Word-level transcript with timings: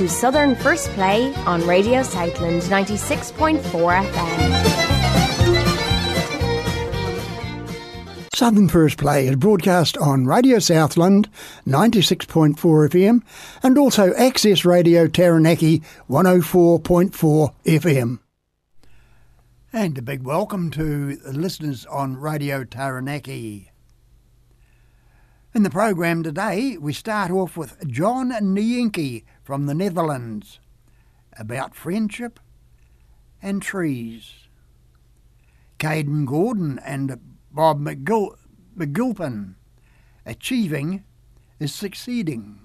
To 0.00 0.08
Southern 0.08 0.54
First 0.54 0.88
Play 0.92 1.34
on 1.44 1.60
Radio 1.66 2.02
Southland 2.02 2.62
96.4 2.62 3.60
FM. 3.60 4.50
Southern 8.34 8.66
First 8.66 8.96
Play 8.96 9.28
is 9.28 9.36
broadcast 9.36 9.98
on 9.98 10.24
Radio 10.24 10.58
Southland 10.58 11.28
96.4 11.66 12.56
FM 12.56 13.20
and 13.62 13.76
also 13.76 14.14
Access 14.14 14.64
Radio 14.64 15.06
Taranaki 15.06 15.82
104.4 16.08 17.52
FM. 17.66 18.20
And 19.70 19.98
a 19.98 20.02
big 20.02 20.22
welcome 20.22 20.70
to 20.70 21.16
the 21.16 21.34
listeners 21.34 21.84
on 21.84 22.16
Radio 22.16 22.64
Taranaki. 22.64 23.70
In 25.52 25.64
the 25.64 25.68
program 25.68 26.22
today, 26.22 26.76
we 26.78 26.92
start 26.92 27.32
off 27.32 27.56
with 27.56 27.84
John 27.88 28.30
Nyenke 28.30 29.24
from 29.50 29.66
the 29.66 29.74
Netherlands 29.74 30.60
about 31.36 31.74
friendship 31.74 32.38
and 33.42 33.60
trees. 33.60 34.46
Kayden 35.80 36.24
Gordon 36.24 36.78
and 36.84 37.18
Bob 37.50 37.80
McGil- 37.80 38.36
McGilpin, 38.78 39.56
achieving 40.24 41.02
is 41.58 41.74
succeeding. 41.74 42.60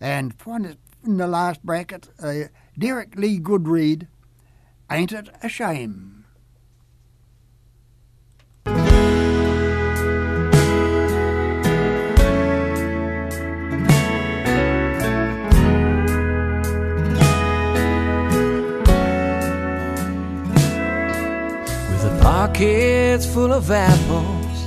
And 0.00 0.36
in 1.04 1.16
the 1.16 1.26
last 1.26 1.64
bracket, 1.64 2.10
uh, 2.22 2.44
Derek 2.78 3.16
Lee 3.16 3.40
Goodried, 3.40 4.06
Ain't 4.88 5.10
It 5.10 5.30
a 5.42 5.48
Shame? 5.48 6.11
Pockets 22.48 23.24
full 23.24 23.52
of 23.52 23.70
apples 23.70 24.58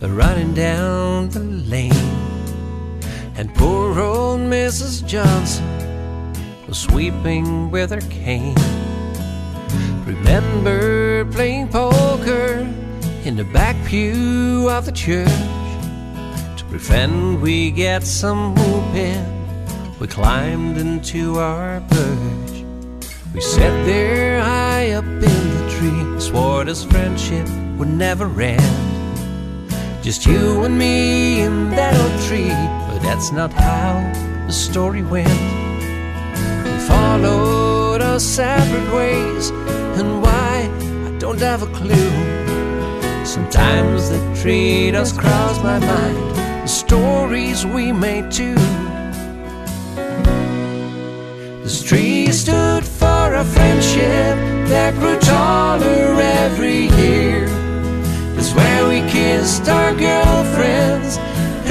running 0.00 0.54
down 0.54 1.28
the 1.28 1.40
lane. 1.40 1.92
And 3.36 3.54
poor 3.54 4.00
old 4.00 4.40
Mrs. 4.40 5.06
Johnson 5.06 5.66
was 6.66 6.78
sweeping 6.78 7.70
with 7.70 7.90
her 7.90 8.00
cane. 8.08 8.56
Remember 10.06 11.26
playing 11.26 11.68
poker 11.68 12.66
in 13.26 13.36
the 13.36 13.44
back 13.44 13.76
pew 13.84 14.70
of 14.70 14.86
the 14.86 14.92
church 14.92 15.28
to 16.56 16.64
prevent 16.70 17.42
we 17.42 17.72
get 17.72 18.04
some 18.04 18.54
whooping. 18.54 19.26
We 20.00 20.06
climbed 20.06 20.78
into 20.78 21.38
our 21.38 21.82
perch. 21.90 22.64
We 23.34 23.42
sat 23.42 23.74
there 23.84 24.40
high 24.40 24.92
up 24.92 25.04
in 25.04 25.20
the 25.20 25.64
tree, 25.74 26.11
swore 26.32 26.64
this 26.64 26.82
friendship 26.84 27.46
would 27.76 27.92
never 28.06 28.26
end. 28.40 28.62
Just 30.02 30.24
you 30.24 30.64
and 30.64 30.78
me 30.78 31.42
in 31.42 31.70
that 31.70 31.94
old 32.02 32.16
tree, 32.26 32.56
but 32.88 33.00
that's 33.06 33.30
not 33.32 33.52
how 33.52 33.92
the 34.46 34.52
story 34.52 35.02
went. 35.02 35.42
We 36.64 36.78
followed 36.92 38.00
our 38.00 38.18
separate 38.18 38.88
ways, 38.98 39.50
and 39.98 40.22
why, 40.22 40.52
I 41.08 41.10
don't 41.18 41.40
have 41.40 41.62
a 41.62 41.70
clue. 41.78 42.12
Sometimes 43.26 44.08
the 44.08 44.20
tree 44.40 44.90
does 44.90 45.12
cross 45.12 45.56
my 45.62 45.78
mind, 45.80 46.16
the 46.64 46.66
stories 46.66 47.66
we 47.66 47.92
made 47.92 48.32
too. 48.32 48.56
This 51.62 51.82
tree 51.82 52.32
stood 52.32 52.61
a 53.42 53.44
friendship 53.44 54.36
that 54.72 54.94
grew 55.00 55.18
taller 55.18 56.14
every 56.44 56.82
year. 57.02 57.46
It's 58.38 58.52
where 58.54 58.86
we 58.88 59.00
kissed 59.10 59.68
our 59.68 59.92
girlfriends 59.94 61.16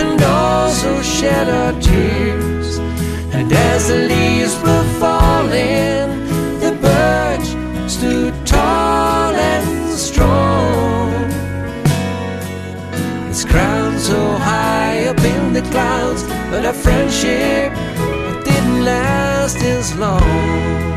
and 0.02 0.22
also 0.22 1.02
shed 1.02 1.48
our 1.48 1.74
tears. 1.80 2.78
And 3.36 3.50
as 3.54 3.88
the 3.88 4.00
leaves 4.14 4.56
were 4.66 4.88
falling, 5.00 6.09
the 6.64 6.74
birch 6.86 7.50
stood 7.90 8.36
tall 8.46 9.34
and 9.34 9.98
strong. 9.98 11.14
Its 13.30 13.46
crown 13.46 13.98
so 13.98 14.20
high 14.50 15.06
up 15.06 15.22
in 15.34 15.53
the 15.53 15.66
clouds, 15.74 16.24
but 16.50 16.66
our 16.66 16.78
friendship 16.86 17.72
didn't 18.44 18.84
last 18.84 19.58
as 19.64 19.96
long. 19.96 20.91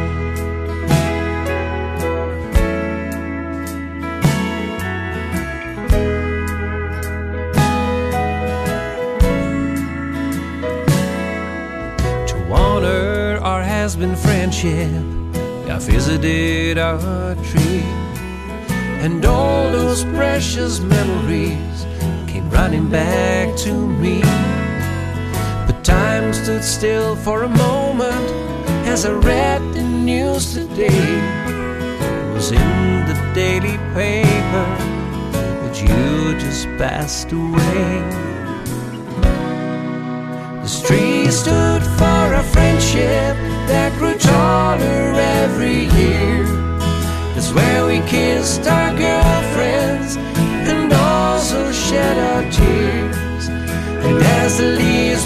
Friendship. 14.65 15.71
I 15.71 15.79
visited 15.79 16.79
our 16.79 17.35
tree, 17.37 17.85
and 19.05 19.25
all 19.25 19.71
those 19.71 20.05
precious 20.05 20.81
memories 20.81 21.87
came 22.27 22.49
running 22.51 22.89
back 22.89 23.57
to 23.59 23.73
me. 23.73 24.21
But 25.67 25.85
time 25.85 26.33
stood 26.33 26.65
still 26.65 27.17
for 27.17 27.43
a 27.43 27.49
moment 27.49 28.31
as 28.87 29.05
I 29.05 29.13
read 29.13 29.61
the 29.75 29.83
news 29.83 30.55
today. 30.55 30.89
It 30.89 32.35
was 32.35 32.53
in 32.53 33.07
the 33.09 33.17
daily 33.35 33.77
paper 33.95 34.69
that 35.63 35.77
you 35.81 36.39
just 36.39 36.67
passed 36.79 37.33
away. 37.33 38.03
The 40.63 40.83
tree 40.87 41.31
stood 41.31 41.83
for 41.99 42.35
a 42.35 42.43
friendship 42.53 43.34
that 43.67 43.97
grew 43.99 44.17
taller 44.19 45.15
every 45.41 45.85
year. 45.99 46.45
That's 47.35 47.53
where 47.53 47.87
we 47.87 47.99
kissed 48.09 48.67
our 48.67 48.91
girlfriends 48.97 50.17
and 50.71 50.93
also 50.93 51.73
shed 51.73 52.17
our 52.31 52.43
tears. 52.51 53.49
And 54.07 54.23
as 54.41 54.59
the 54.59 54.69
leaves 54.81 55.25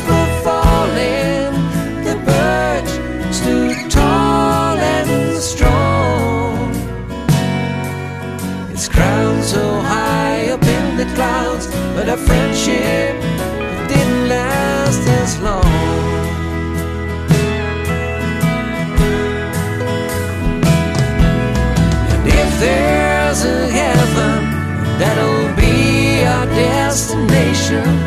destination. 27.68 27.98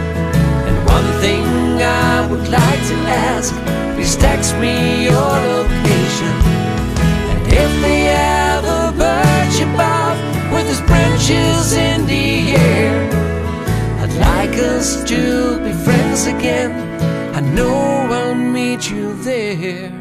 And 0.68 0.86
one 0.86 1.22
thing 1.22 1.44
I 1.82 2.28
would 2.30 2.48
like 2.50 2.82
to 2.90 2.96
ask, 3.08 3.54
please 3.96 4.16
text 4.16 4.56
me 4.58 5.06
your 5.06 5.34
location. 5.56 6.34
And 7.32 7.48
if 7.48 7.82
they 7.82 8.04
have 8.06 8.64
a 8.64 8.92
birch 8.98 9.62
above 9.62 10.18
with 10.52 10.70
its 10.70 10.82
branches 10.82 11.74
in 11.74 12.06
the 12.06 12.56
air, 12.56 13.10
I'd 14.02 14.14
like 14.18 14.58
us 14.60 15.04
to 15.06 15.60
be 15.64 15.74
friends 15.74 16.26
again. 16.28 16.72
I 17.36 17.42
know 17.42 17.74
I'll 17.76 18.36
meet 18.36 18.90
you 18.90 19.14
there. 19.24 20.01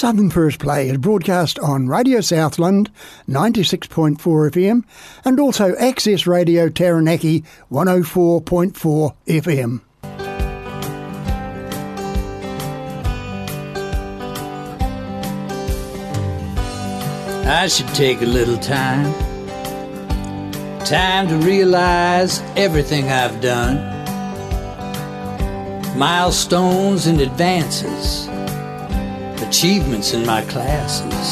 Southern 0.00 0.30
First 0.30 0.60
Play 0.60 0.88
is 0.88 0.96
broadcast 0.96 1.58
on 1.58 1.86
Radio 1.86 2.22
Southland 2.22 2.90
96.4 3.28 4.16
FM 4.16 4.82
and 5.26 5.38
also 5.38 5.76
Access 5.76 6.26
Radio 6.26 6.70
Taranaki 6.70 7.44
104.4 7.70 9.14
FM. 9.26 9.82
I 17.46 17.68
should 17.68 17.88
take 17.88 18.22
a 18.22 18.24
little 18.24 18.56
time. 18.56 19.12
Time 20.86 21.28
to 21.28 21.36
realize 21.46 22.40
everything 22.56 23.10
I've 23.10 23.42
done. 23.42 23.76
Milestones 25.98 27.06
and 27.06 27.20
advances 27.20 28.30
achievements 29.50 30.12
in 30.12 30.24
my 30.24 30.42
classes, 30.42 31.28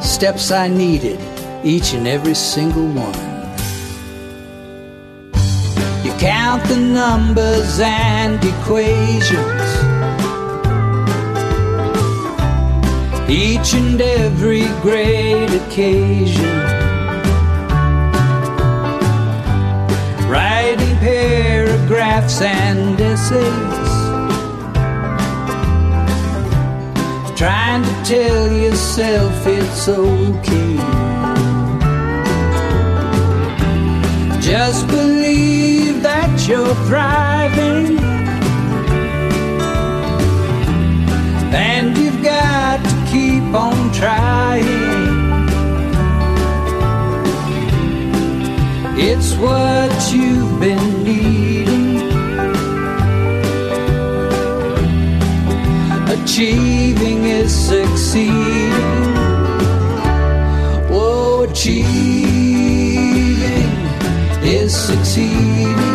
steps 0.00 0.52
I 0.52 0.68
needed, 0.68 1.18
each 1.64 1.92
and 1.92 2.06
every 2.06 2.36
single 2.36 2.86
one. 2.86 3.20
You 6.04 6.12
count 6.20 6.62
the 6.68 6.76
numbers 6.76 7.80
and 7.80 8.38
equations, 8.52 9.70
each 13.28 13.74
and 13.74 14.00
every 14.00 14.66
great 14.80 15.50
occasion. 15.62 16.58
Writing 20.30 20.96
paragraphs 20.98 22.40
and 22.40 23.00
essays 23.00 23.79
trying 27.40 27.82
to 27.82 27.94
tell 28.04 28.52
yourself 28.52 29.46
it's 29.46 29.88
okay. 29.88 30.76
Just 34.42 34.86
believe 34.88 36.02
that 36.02 36.46
you're 36.46 36.74
thriving. 36.86 37.98
And 41.54 41.96
you've 41.96 42.22
got 42.22 42.84
to 42.84 43.10
keep 43.10 43.54
on 43.54 43.90
trying. 43.90 45.00
It's 48.98 49.32
what 49.36 50.12
you've 50.12 50.60
been 50.60 51.04
needing. 51.04 51.79
Achieving 56.32 57.24
is 57.24 57.52
succeeding. 57.52 58.30
Oh, 60.88 61.44
achieving 61.50 61.82
is 64.44 64.72
succeeding. 64.72 65.89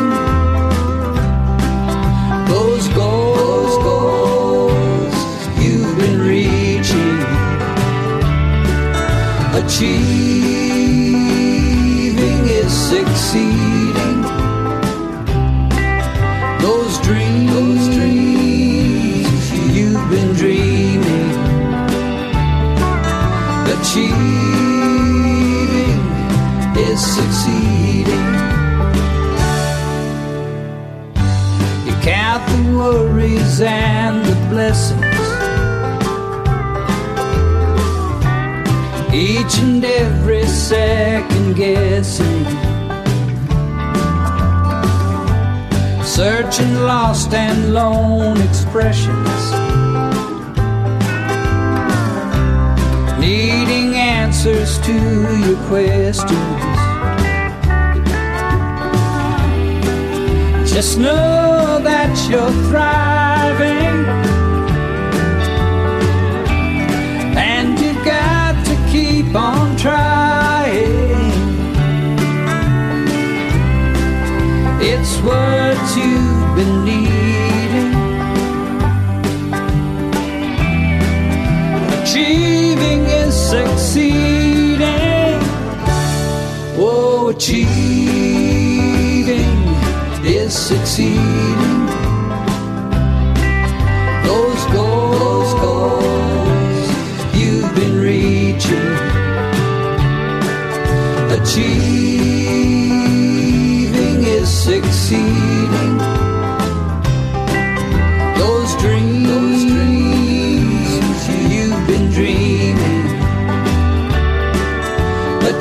To 54.86 54.94
your 54.94 55.58
questions. 55.66 56.36
Just 60.72 61.00
know 61.00 61.25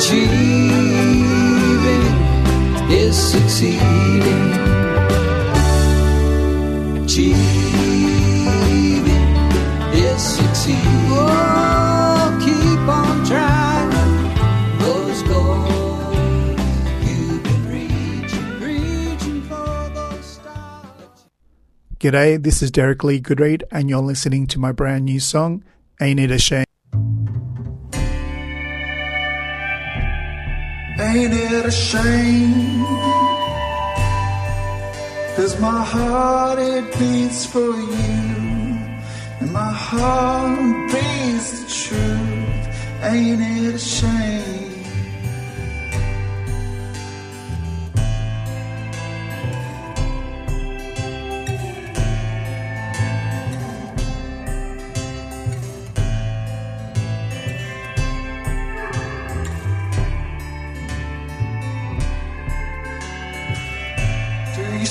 Achieving 0.06 1.24
is 2.90 3.16
succeeding. 3.16 4.52
Achieving 7.02 7.40
is 9.94 10.22
succeeding. 10.22 11.08
Oh, 11.08 12.38
keep 12.44 12.86
on 12.86 13.24
trying. 13.24 13.90
Those 14.80 15.22
goals 15.22 16.60
you've 17.08 17.42
been 17.42 17.64
reaching, 17.72 18.60
reaching 18.60 19.40
for 19.44 19.90
those 19.94 20.22
stars. 20.22 21.24
G'day, 21.98 22.42
this 22.42 22.60
is 22.60 22.70
Derek 22.70 23.02
Lee 23.04 23.20
Goodried, 23.20 23.64
and 23.70 23.88
you're 23.88 24.02
listening 24.02 24.46
to 24.48 24.58
my 24.58 24.70
brand 24.70 25.06
new 25.06 25.18
song, 25.18 25.64
Ain't 25.98 26.20
It 26.20 26.30
a 26.30 26.38
Shame? 26.38 26.66
Ain't 30.96 31.34
it 31.34 31.66
a 31.66 31.70
shame? 31.72 32.84
Cause 35.34 35.58
my 35.58 35.82
heart 35.82 36.60
it 36.60 36.96
beats 36.96 37.44
for 37.44 37.58
you 37.58 38.78
And 39.40 39.52
my 39.52 39.72
heart 39.72 40.92
beats 40.92 41.50
the 41.50 41.68
truth 41.68 43.02
Ain't 43.02 43.42
it 43.42 43.74
a 43.74 43.78
shame? 43.78 44.63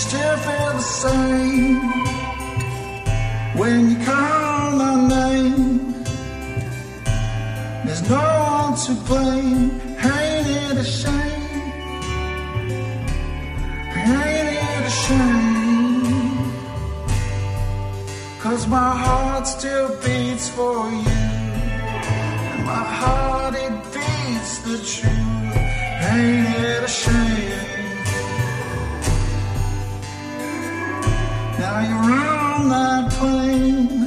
Still 0.07 0.37
feel 0.45 0.73
the 0.73 0.87
same 1.03 1.79
when 3.59 3.79
you 3.91 3.97
call 4.05 4.71
my 4.83 4.95
name? 5.15 6.03
There's 7.85 8.03
no 8.09 8.25
one 8.59 8.75
to 8.85 8.93
blame. 9.07 9.63
Ain't 10.15 10.47
it 10.59 10.77
a 10.85 10.87
shame? 10.99 11.71
Ain't 13.95 14.49
it 14.71 14.83
a 14.91 14.95
shame? 15.03 16.51
Cause 18.43 18.67
my 18.67 18.91
heart 19.05 19.47
still 19.47 19.89
beats 20.03 20.49
for 20.49 20.79
you. 21.01 21.17
And 22.53 22.63
my 22.65 22.85
heart, 22.99 23.55
it 23.65 23.75
beats 23.93 24.53
the 24.67 24.77
truth. 24.93 25.55
Ain't 26.11 26.47
it 26.67 26.83
a 26.83 26.93
shame? 27.01 27.72
Now 31.63 31.79
you're 31.79 32.11
on 32.19 32.67
that 32.75 33.03
plane, 33.13 34.05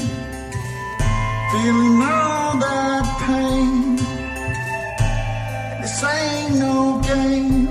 feeling 1.53 2.03
all 2.03 2.59
that 2.59 3.05
pain. 3.25 3.97
This 5.81 6.05
ain't 6.05 6.57
no 6.57 7.01
game, 7.01 7.66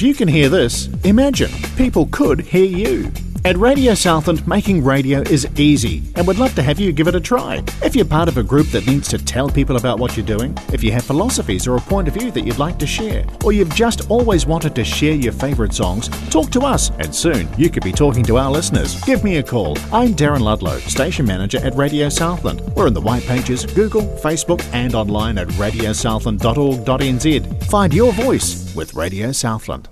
If 0.00 0.06
you 0.06 0.14
can 0.14 0.28
hear 0.28 0.48
this, 0.48 0.88
imagine 1.04 1.50
people 1.76 2.06
could 2.06 2.40
hear 2.40 2.64
you. 2.64 3.12
At 3.44 3.58
Radio 3.58 3.92
Southland, 3.92 4.48
making 4.48 4.82
radio 4.82 5.20
is 5.20 5.46
easy 5.56 6.02
and 6.14 6.26
we'd 6.26 6.38
love 6.38 6.54
to 6.54 6.62
have 6.62 6.80
you 6.80 6.90
give 6.90 7.06
it 7.06 7.14
a 7.14 7.20
try. 7.20 7.62
If 7.82 7.94
you're 7.94 8.06
part 8.06 8.26
of 8.26 8.38
a 8.38 8.42
group 8.42 8.68
that 8.68 8.86
needs 8.86 9.08
to 9.08 9.18
tell 9.18 9.50
people 9.50 9.76
about 9.76 9.98
what 9.98 10.16
you're 10.16 10.24
doing, 10.24 10.56
if 10.72 10.82
you 10.82 10.90
have 10.92 11.04
philosophies 11.04 11.66
or 11.66 11.76
a 11.76 11.80
point 11.80 12.08
of 12.08 12.14
view 12.14 12.30
that 12.30 12.46
you'd 12.46 12.56
like 12.56 12.78
to 12.78 12.86
share, 12.86 13.26
or 13.44 13.52
you've 13.52 13.74
just 13.74 14.10
always 14.10 14.46
wanted 14.46 14.74
to 14.76 14.84
share 14.84 15.14
your 15.14 15.34
favourite 15.34 15.74
songs, 15.74 16.08
talk 16.30 16.48
to 16.52 16.60
us 16.60 16.88
and 16.98 17.14
soon 17.14 17.46
you 17.58 17.68
could 17.68 17.84
be 17.84 17.92
talking 17.92 18.24
to 18.24 18.38
our 18.38 18.50
listeners. 18.50 18.98
Give 19.04 19.22
me 19.22 19.36
a 19.36 19.42
call. 19.42 19.76
I'm 19.92 20.14
Darren 20.14 20.40
Ludlow, 20.40 20.78
Station 20.78 21.26
Manager 21.26 21.58
at 21.58 21.74
Radio 21.74 22.08
Southland. 22.08 22.62
We're 22.74 22.86
in 22.86 22.94
the 22.94 23.02
white 23.02 23.24
pages, 23.24 23.66
Google, 23.66 24.04
Facebook, 24.22 24.66
and 24.72 24.94
online 24.94 25.36
at 25.36 25.48
radiosouthland.org.nz. 25.48 27.64
Find 27.64 27.92
your 27.92 28.14
voice 28.14 28.59
with 28.74 28.94
Radio 28.94 29.32
Southland. 29.32 29.88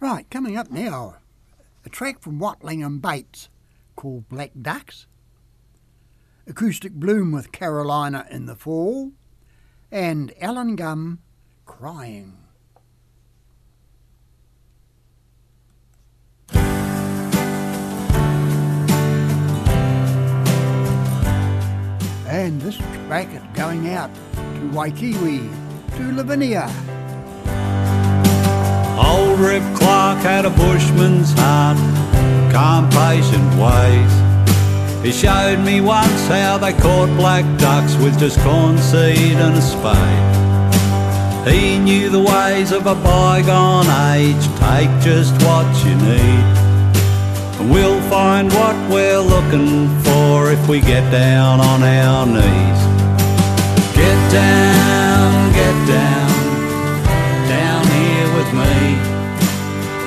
Right, 0.00 0.28
coming 0.30 0.56
up 0.56 0.70
now, 0.70 1.16
a 1.84 1.88
track 1.88 2.20
from 2.20 2.38
Watling 2.38 2.82
and 2.82 3.00
Bates 3.00 3.48
called 3.96 4.28
Black 4.28 4.52
Ducks, 4.60 5.06
Acoustic 6.46 6.92
Bloom 6.92 7.32
with 7.32 7.52
Carolina 7.52 8.26
in 8.30 8.46
the 8.46 8.54
Fall, 8.54 9.12
and 9.90 10.32
Alan 10.40 10.76
Gum 10.76 11.20
Crying. 11.66 12.36
And 22.28 22.60
this 22.60 22.76
track 22.76 23.32
is 23.32 23.42
going 23.54 23.90
out 23.90 24.14
to 24.14 24.70
Waikiwi, 24.72 25.96
to 25.96 26.12
Lavinia. 26.12 26.97
Old 28.98 29.38
Rip 29.38 29.62
Clark 29.76 30.18
had 30.18 30.44
a 30.44 30.50
bushman's 30.50 31.32
heart, 31.32 31.78
calm, 32.52 32.90
patient 32.90 33.48
ways. 33.54 34.12
He 35.04 35.12
showed 35.12 35.60
me 35.60 35.80
once 35.80 36.26
how 36.26 36.58
they 36.58 36.72
caught 36.72 37.08
black 37.16 37.44
ducks 37.58 37.94
with 37.96 38.18
just 38.18 38.38
corn 38.40 38.76
seed 38.78 39.36
and 39.36 39.54
a 39.54 39.62
spade. 39.62 40.48
He 41.46 41.78
knew 41.78 42.10
the 42.10 42.18
ways 42.18 42.72
of 42.72 42.86
a 42.86 42.94
bygone 42.96 43.86
age, 44.12 44.44
take 44.58 44.90
just 45.00 45.32
what 45.44 45.66
you 45.84 45.94
need. 45.94 46.44
And 47.58 47.70
we'll 47.70 48.02
find 48.10 48.52
what 48.52 48.76
we're 48.90 49.20
looking 49.20 49.88
for 50.02 50.50
if 50.50 50.68
we 50.68 50.80
get 50.80 51.08
down 51.10 51.60
on 51.60 51.82
our 51.82 52.26
knees. 52.26 52.80
Get 53.94 54.18
down, 54.32 55.52
get 55.52 55.88
down, 55.88 56.27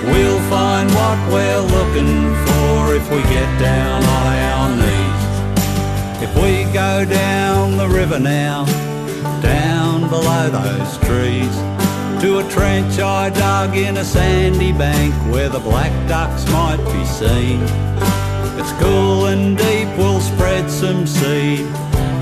We'll 0.04 0.40
find 0.50 0.90
what 0.92 1.18
we're 1.32 1.62
looking 1.62 2.34
for 2.46 2.96
if 2.96 3.10
we 3.12 3.22
get 3.30 3.50
down 3.60 4.04
on 4.04 4.26
our 4.50 4.70
knees. 4.76 6.24
If 6.24 6.36
we 6.36 6.64
go 6.74 7.06
down 7.06 7.78
the 7.78 7.88
river 7.88 8.18
now, 8.20 8.66
down 9.42 10.10
below 10.10 10.50
those 10.50 10.98
trees, 11.06 11.56
to 12.22 12.40
a 12.40 12.50
trench 12.50 13.00
I 13.00 13.30
dug 13.30 13.78
in 13.78 13.98
a 13.98 14.04
sandy 14.04 14.72
bank 14.72 15.14
where 15.32 15.50
the 15.50 15.60
black 15.60 15.92
ducks 16.08 16.46
might 16.52 16.78
be 16.78 17.06
seen. 17.06 17.62
It's 18.60 18.72
cool 18.82 19.28
and 19.28 19.56
deep, 19.56 19.88
we'll 19.98 20.20
spread 20.20 20.70
some 20.70 21.06
seed, 21.06 21.66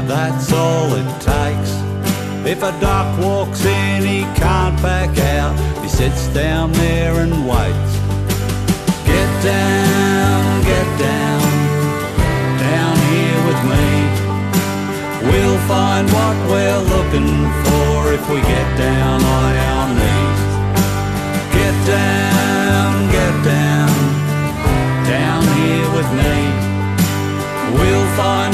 that's 0.06 0.52
all 0.52 0.94
it 0.94 1.22
takes. 1.22 1.89
If 2.46 2.64
a 2.64 2.72
duck 2.80 3.20
walks 3.20 3.66
in, 3.66 4.04
he 4.04 4.22
can't 4.40 4.82
back 4.82 5.18
out, 5.20 5.54
he 5.84 5.90
sits 5.90 6.28
down 6.28 6.72
there 6.72 7.16
and 7.20 7.34
waits. 7.48 7.94
Get 9.06 9.30
down, 9.44 10.64
get 10.64 10.88
down, 10.98 11.42
down 12.58 12.96
here 13.12 13.40
with 13.50 13.62
me. 13.72 14.30
We'll 15.30 15.60
find 15.68 16.08
what 16.10 16.36
we're 16.50 16.84
looking 16.96 17.34
for 17.64 18.14
if 18.14 18.24
we 18.30 18.40
get 18.42 18.78
down 18.78 19.22
on 19.22 19.52
our 19.72 19.88
knees. 20.00 20.42
Get 21.54 21.76
down, 21.86 23.12
get 23.12 23.36
down, 23.44 23.94
down 25.06 25.44
here 25.60 25.90
with 25.98 26.10
me. 26.22 26.36
We'll 27.78 28.08
find 28.16 28.49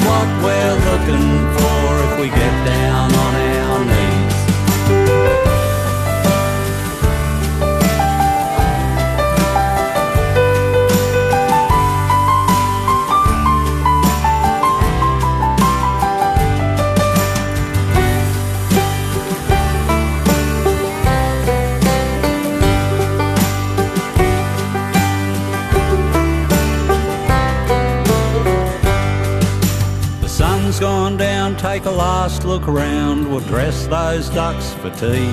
Those 33.90 34.30
ducks 34.30 34.74
for 34.74 34.90
tea. 34.90 35.30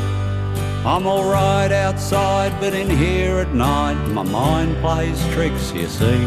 I'm 0.84 1.06
alright 1.06 1.72
outside, 1.72 2.52
but 2.60 2.74
in 2.74 2.90
here 2.90 3.38
at 3.38 3.54
night, 3.54 3.96
my 4.08 4.22
mind 4.22 4.76
plays 4.82 5.18
tricks, 5.28 5.72
you 5.72 5.86
see. 5.86 6.26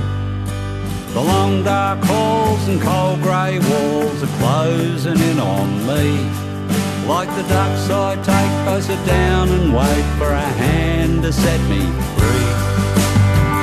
The 1.13 1.22
long 1.22 1.63
dark 1.63 2.03
halls 2.03 2.67
and 2.67 2.82
cold 2.82 3.22
grey 3.22 3.60
walls 3.60 4.24
are 4.24 4.38
closing 4.39 5.20
in 5.20 5.39
on 5.39 5.70
me. 5.86 6.27
Like 7.08 7.29
the 7.36 7.48
ducks 7.48 7.89
I 7.91 8.15
take, 8.24 8.84
sit 8.84 9.05
down 9.05 9.50
and 9.50 9.74
wait 9.74 10.05
for 10.17 10.32
a 10.32 10.50
hand 10.63 11.22
to 11.24 11.32
set 11.32 11.62
me 11.70 11.82
free. 12.17 12.50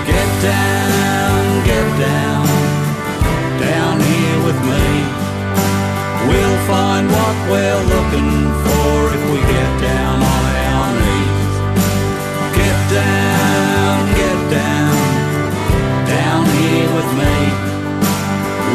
Get 0.06 0.28
down, 0.40 1.66
get 1.66 1.88
down, 1.98 2.46
down 3.60 4.00
here 4.00 4.38
with 4.46 4.60
me. 4.70 5.22
We'll 6.28 6.58
find 6.68 7.10
what 7.10 7.50
we're 7.50 7.84
looking 7.84 8.51
get 9.52 9.72
down 9.80 10.18
on 10.34 10.44
our 10.68 10.88
knees. 11.00 11.54
Get 12.58 12.78
down, 12.98 13.96
get 14.20 14.38
down, 14.58 14.96
down 16.14 16.42
here 16.58 16.90
with 16.96 17.10
me. 17.20 17.36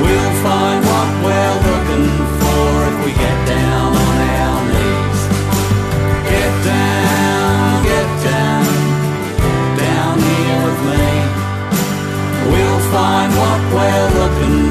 We'll 0.04 0.34
find 0.46 0.80
what 0.92 1.10
we're 1.26 1.58
looking 1.70 2.10
for 2.40 2.68
if 2.90 2.96
we 3.06 3.12
get 3.26 3.40
down 3.56 3.90
on 4.06 4.16
our 4.40 4.60
knees. 4.72 5.22
Get 6.34 6.54
down, 6.72 7.72
get 7.92 8.10
down, 8.30 8.66
down 9.84 10.16
here 10.30 10.60
with 10.68 10.82
me. 10.92 11.08
We'll 12.52 12.84
find 12.94 13.30
what 13.42 13.60
we're 13.76 14.10
looking 14.20 14.67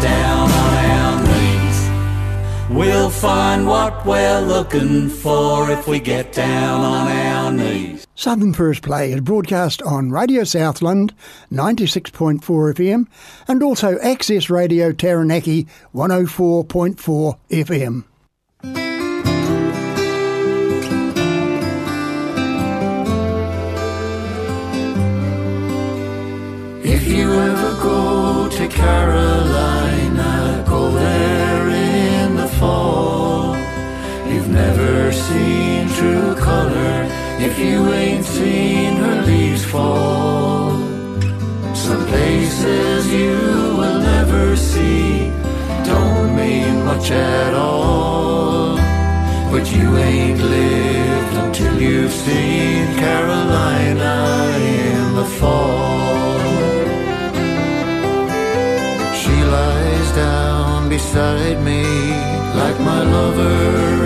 down 0.00 0.50
on 0.50 0.74
our 0.74 1.22
knees. 1.26 2.70
We'll 2.70 3.10
find 3.10 3.66
what 3.66 4.04
we're 4.04 4.40
looking 4.40 5.08
for 5.08 5.70
if 5.70 5.86
we 5.88 6.00
get 6.00 6.32
down 6.32 6.80
on 6.80 7.08
our 7.08 7.52
knees. 7.52 8.06
Southern 8.14 8.52
First 8.52 8.82
Play 8.82 9.12
is 9.12 9.20
broadcast 9.20 9.80
on 9.82 10.10
Radio 10.10 10.42
Southland 10.44 11.14
96.4 11.52 12.40
FM 12.40 13.06
and 13.46 13.62
also 13.62 13.98
Access 14.00 14.50
Radio 14.50 14.92
Taranaki 14.92 15.66
104.4 15.94 17.38
FM. 17.50 18.04
If 26.84 27.06
you 27.06 27.32
ever 27.32 27.82
go 27.82 28.48
to 28.48 28.68
Carolina, 28.68 29.37
if 37.40 37.58
you 37.58 37.92
ain't 37.92 38.24
seen 38.24 38.96
her 38.96 39.22
leaves 39.22 39.64
fall. 39.64 40.70
Some 41.74 42.04
places 42.06 43.12
you 43.12 43.36
will 43.78 44.00
never 44.00 44.56
see 44.56 45.30
don't 45.84 46.34
mean 46.34 46.84
much 46.84 47.10
at 47.10 47.54
all. 47.54 48.76
But 49.52 49.64
you 49.72 49.96
ain't 49.96 50.40
lived 50.40 51.34
until 51.44 51.80
you've 51.80 52.12
seen 52.12 52.84
Carolina 53.04 54.14
in 54.58 55.14
the 55.14 55.28
fall. 55.38 56.38
She 59.20 59.36
lies 59.56 60.10
down 60.12 60.88
beside 60.88 61.58
me 61.62 61.84
like 62.60 62.78
my 62.80 63.02
lover 63.04 64.04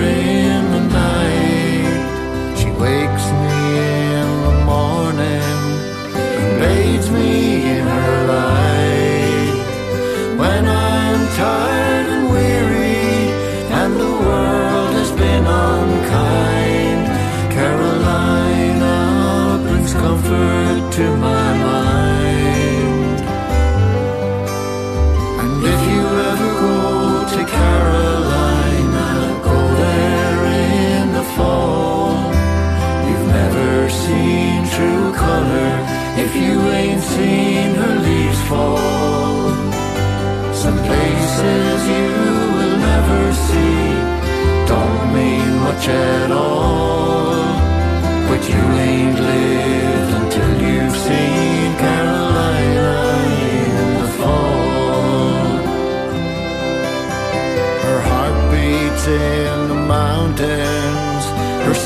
to 20.92 21.16
my 21.16 21.48
mind. 21.56 23.20
And 25.42 25.64
if 25.72 25.80
you 25.90 26.02
ever 26.30 26.50
go 26.66 26.78
to 27.34 27.40
Carolina, 27.56 29.08
go 29.42 29.58
there 29.84 30.40
in 30.68 31.04
the 31.18 31.24
fall. 31.34 32.12
You've 33.06 33.28
never 33.40 33.88
seen 34.04 34.68
true 34.76 35.08
color 35.14 35.72
if 36.24 36.36
you 36.36 36.56
ain't 36.80 37.02
seen 37.14 37.68
her 37.82 37.94
leaves 38.06 38.42
fall. 38.50 39.48
Some 40.62 40.78
places 40.88 41.78
you 41.94 42.08
will 42.56 42.76
never 42.90 43.22
see 43.46 43.84
don't 44.72 45.04
mean 45.16 45.50
much 45.68 45.88
at 45.88 46.30
all. 46.30 47.32
But 48.28 48.42
you 48.46 48.62
ain't 48.88 49.18
lived 49.18 49.81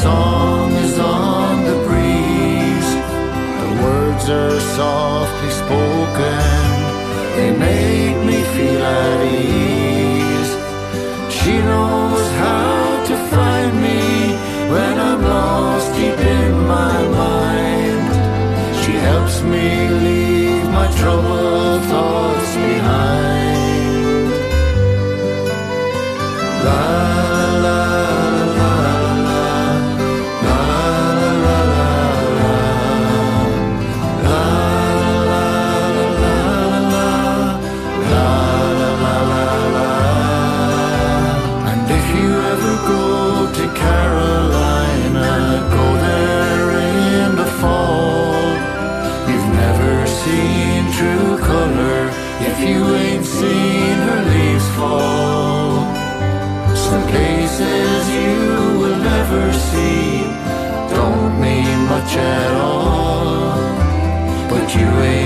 song 0.07 0.71
is 0.87 0.97
on 0.99 1.53
the 1.69 1.77
breeze. 1.89 2.91
The 3.63 3.71
words 3.85 4.25
are 4.41 4.61
softly 4.79 5.53
spoken. 5.63 6.65
They 7.37 7.51
make 7.69 8.19
me 8.29 8.39
feel 8.55 8.83
at 9.03 9.21
ease. 9.43 10.53
She 11.39 11.55
knows 11.71 12.27
how 12.45 12.75
to 13.09 13.15
find 13.33 13.73
me 13.87 14.03
when 14.73 14.95
I'm 15.09 15.23
lost 15.35 15.89
deep 15.99 16.21
in 16.41 16.53
my 16.77 16.99
mind. 17.23 18.09
She 18.83 18.93
helps 19.09 19.37
me 19.53 19.69
leave 20.05 20.67
my 20.79 20.89
troubled 21.01 21.83
thoughts 21.91 22.53
behind. 22.67 24.29
La 26.67 27.16
all. 62.55 63.57
But 64.49 64.75
you 64.75 64.87
ain't 65.03 65.26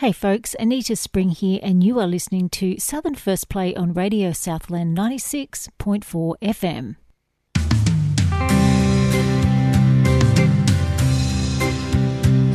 Hey 0.00 0.12
folks, 0.12 0.56
Anita 0.58 0.96
Spring 0.96 1.28
here, 1.28 1.60
and 1.62 1.84
you 1.84 2.00
are 2.00 2.06
listening 2.06 2.48
to 2.56 2.78
Southern 2.78 3.16
First 3.16 3.50
Play 3.50 3.74
on 3.74 3.92
Radio 3.92 4.32
Southland 4.32 4.96
96.4 4.96 6.36
FM. 6.40 6.96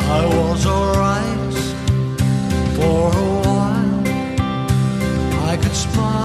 I 0.01 0.25
was 0.25 0.65
alright 0.65 1.53
for 2.73 3.11
a 3.15 3.29
while. 3.45 4.07
I 5.47 5.57
could 5.61 5.75
smile 5.75 6.24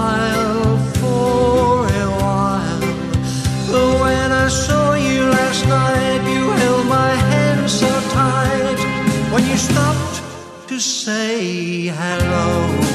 to 10.71 10.79
say 10.79 11.87
hello. 11.87 12.90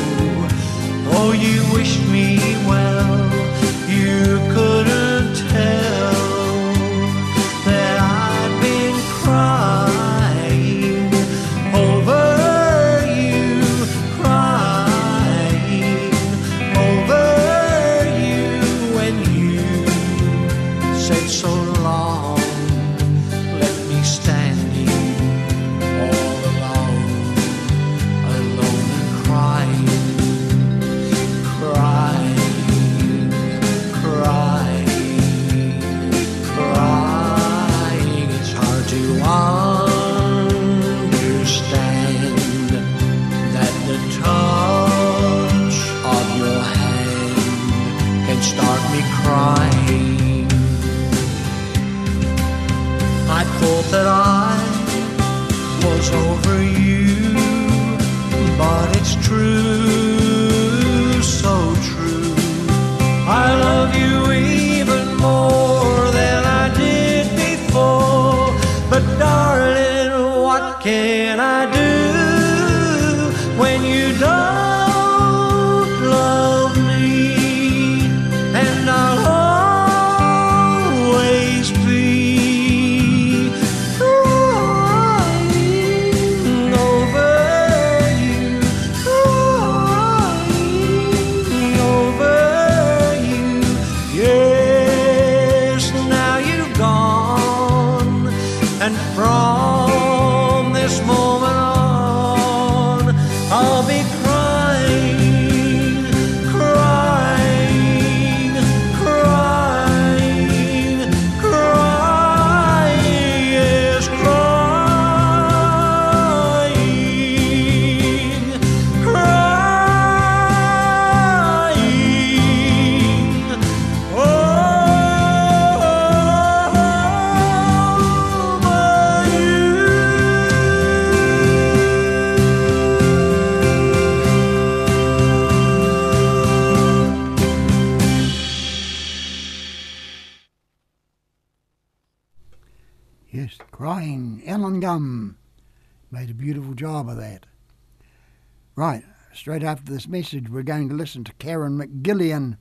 Right, 148.77 149.05
straight 149.33 149.63
after 149.63 149.91
this 149.91 150.07
message, 150.07 150.51
we're 150.51 150.63
going 150.63 150.91
to 150.91 150.95
listen 150.95 151.25
to 151.25 151.33
Karen 151.39 151.79
McGillian, 151.79 152.59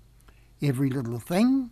Every 0.61 0.89
Little 0.89 1.19
Thing, 1.19 1.71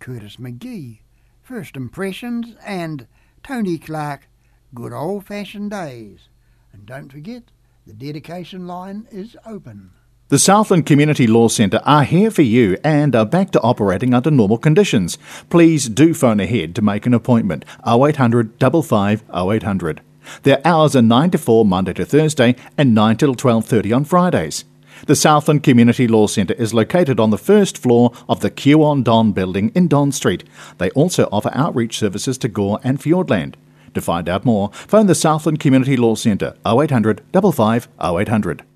Curtis 0.00 0.34
McGee, 0.34 1.02
First 1.42 1.76
Impressions, 1.76 2.56
and 2.66 3.06
Tony 3.44 3.78
Clark, 3.78 4.28
Good 4.74 4.92
Old 4.92 5.26
Fashioned 5.26 5.70
Days. 5.70 6.28
And 6.72 6.86
don't 6.86 7.12
forget, 7.12 7.44
the 7.86 7.92
dedication 7.92 8.66
line 8.66 9.06
is 9.12 9.36
open. 9.46 9.92
The 10.26 10.40
Southland 10.40 10.84
Community 10.84 11.28
Law 11.28 11.46
Centre 11.46 11.80
are 11.84 12.02
here 12.02 12.32
for 12.32 12.42
you 12.42 12.78
and 12.82 13.14
are 13.14 13.24
back 13.24 13.52
to 13.52 13.60
operating 13.60 14.12
under 14.12 14.32
normal 14.32 14.58
conditions. 14.58 15.18
Please 15.50 15.88
do 15.88 16.14
phone 16.14 16.40
ahead 16.40 16.74
to 16.74 16.82
make 16.82 17.06
an 17.06 17.14
appointment 17.14 17.64
0800 17.86 18.58
55 18.58 19.22
0800. 19.32 20.00
Their 20.42 20.60
hours 20.66 20.94
are 20.96 21.02
9 21.02 21.30
to 21.30 21.38
4 21.38 21.64
Monday 21.64 21.92
to 21.94 22.04
Thursday 22.04 22.56
and 22.76 22.94
9 22.94 23.16
till 23.16 23.34
12:30 23.34 23.92
on 23.92 24.04
Fridays. 24.04 24.64
The 25.06 25.16
Southland 25.16 25.62
Community 25.62 26.08
Law 26.08 26.26
Centre 26.26 26.54
is 26.54 26.74
located 26.74 27.20
on 27.20 27.30
the 27.30 27.38
first 27.38 27.78
floor 27.78 28.12
of 28.28 28.40
the 28.40 28.50
Q 28.50 29.02
Don 29.02 29.32
building 29.32 29.70
in 29.74 29.88
Don 29.88 30.10
Street. 30.12 30.44
They 30.78 30.90
also 30.90 31.28
offer 31.30 31.50
outreach 31.54 31.98
services 31.98 32.36
to 32.38 32.48
Gore 32.48 32.80
and 32.82 32.98
Fiordland. 32.98 33.54
To 33.94 34.00
find 34.00 34.28
out 34.28 34.44
more, 34.44 34.70
phone 34.72 35.06
the 35.06 35.14
Southland 35.14 35.60
Community 35.60 35.96
Law 35.96 36.14
Centre 36.14 36.54
0800 36.66 37.22
55 37.32 37.88
0800. 38.02 38.67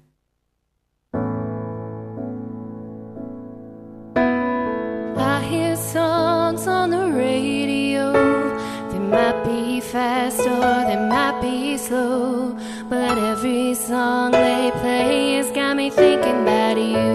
Slow. 11.92 12.56
But 12.88 13.16
every 13.32 13.74
song 13.74 14.32
they 14.32 14.70
play 14.80 15.34
has 15.38 15.50
got 15.50 15.76
me 15.76 15.90
thinking 15.90 16.38
about 16.44 16.76
you. 16.94 17.12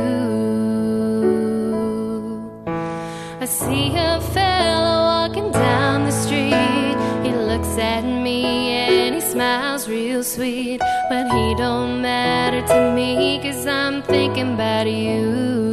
I 3.44 3.46
see 3.46 3.88
a 4.10 4.22
fella 4.36 4.96
walking 5.12 5.50
down 5.52 5.98
the 6.10 6.16
street. 6.24 6.96
He 7.26 7.32
looks 7.52 7.74
at 7.96 8.04
me 8.26 8.42
and 8.84 9.16
he 9.16 9.22
smiles 9.22 9.84
real 9.88 10.24
sweet. 10.24 10.80
But 11.12 11.26
he 11.36 11.46
don't 11.66 11.94
matter 12.02 12.62
to 12.74 12.80
me 12.98 13.40
cause 13.44 13.66
I'm 13.66 14.04
thinking 14.04 14.54
about 14.54 14.88
you. 14.88 15.67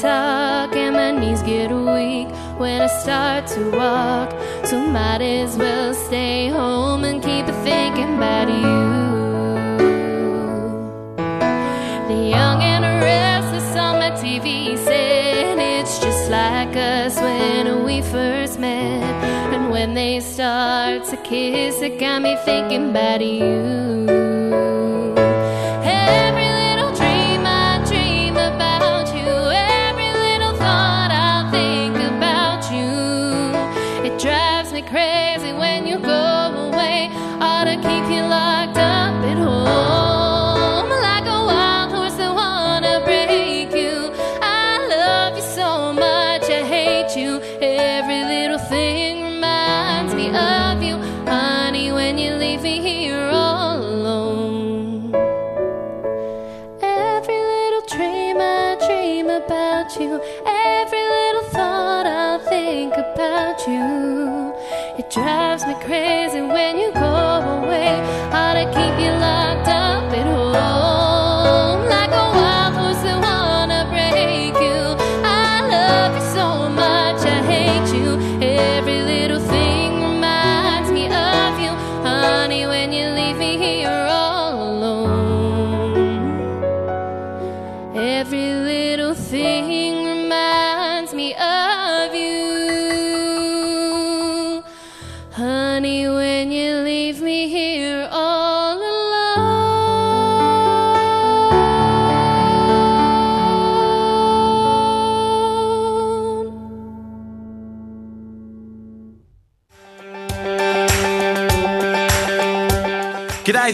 Talk, 0.00 0.76
and 0.76 0.94
my 0.94 1.10
knees 1.12 1.42
get 1.42 1.70
weak 1.70 2.28
when 2.58 2.82
I 2.82 2.86
start 2.86 3.46
to 3.48 3.70
walk. 3.70 4.30
So 4.64 4.78
might 4.78 5.22
as 5.22 5.56
well 5.56 5.94
stay 5.94 6.48
home 6.48 7.04
and 7.04 7.22
keep 7.22 7.46
thinking 7.64 8.16
about 8.16 8.48
you. 8.48 8.96
The 12.08 12.20
young 12.36 12.62
and 12.62 12.84
restless 13.02 13.76
on 13.76 13.98
my 13.98 14.10
TV 14.12 14.76
said 14.76 15.58
it's 15.58 15.98
just 15.98 16.30
like 16.30 16.76
us 16.76 17.16
when 17.16 17.84
we 17.84 18.02
first 18.02 18.58
met. 18.58 19.02
And 19.54 19.70
when 19.70 19.94
they 19.94 20.20
start 20.20 21.04
to 21.04 21.16
kiss, 21.18 21.80
it 21.80 21.98
got 21.98 22.22
me 22.22 22.36
thinking 22.44 22.90
about 22.90 23.22
you. 23.24 24.06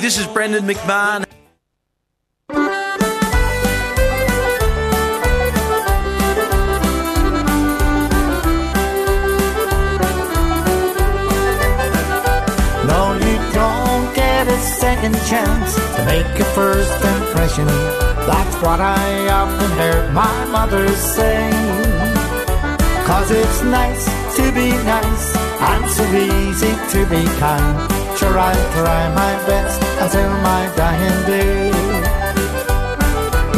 This 0.03 0.19
is 0.19 0.27
Brendan 0.27 0.65
McMahon. 0.65 1.25
No, 12.85 13.15
you 13.15 13.37
don't 13.55 14.15
get 14.17 14.49
a 14.49 14.59
second 14.81 15.15
chance 15.31 15.77
to 15.95 16.05
make 16.05 16.27
a 16.27 16.45
first 16.57 17.05
impression. 17.05 17.67
That's 17.67 18.57
what 18.57 18.81
I 18.81 19.29
often 19.29 19.71
heard 19.79 20.13
my 20.13 20.45
mother 20.47 20.89
say. 20.89 21.49
Cause 23.07 23.31
it's 23.31 23.63
nice 23.63 24.05
to 24.35 24.51
be 24.51 24.71
nice 24.83 25.37
and 25.71 25.89
so 25.89 26.05
easy 26.13 26.73
to 26.91 27.07
be 27.09 27.25
kind. 27.39 28.02
Sure, 28.19 28.39
I'll 28.39 28.73
try 28.73 29.03
my 29.15 29.35
best 29.47 29.81
until 30.03 30.31
my 30.49 30.73
dying 30.77 31.27
day. 31.27 31.71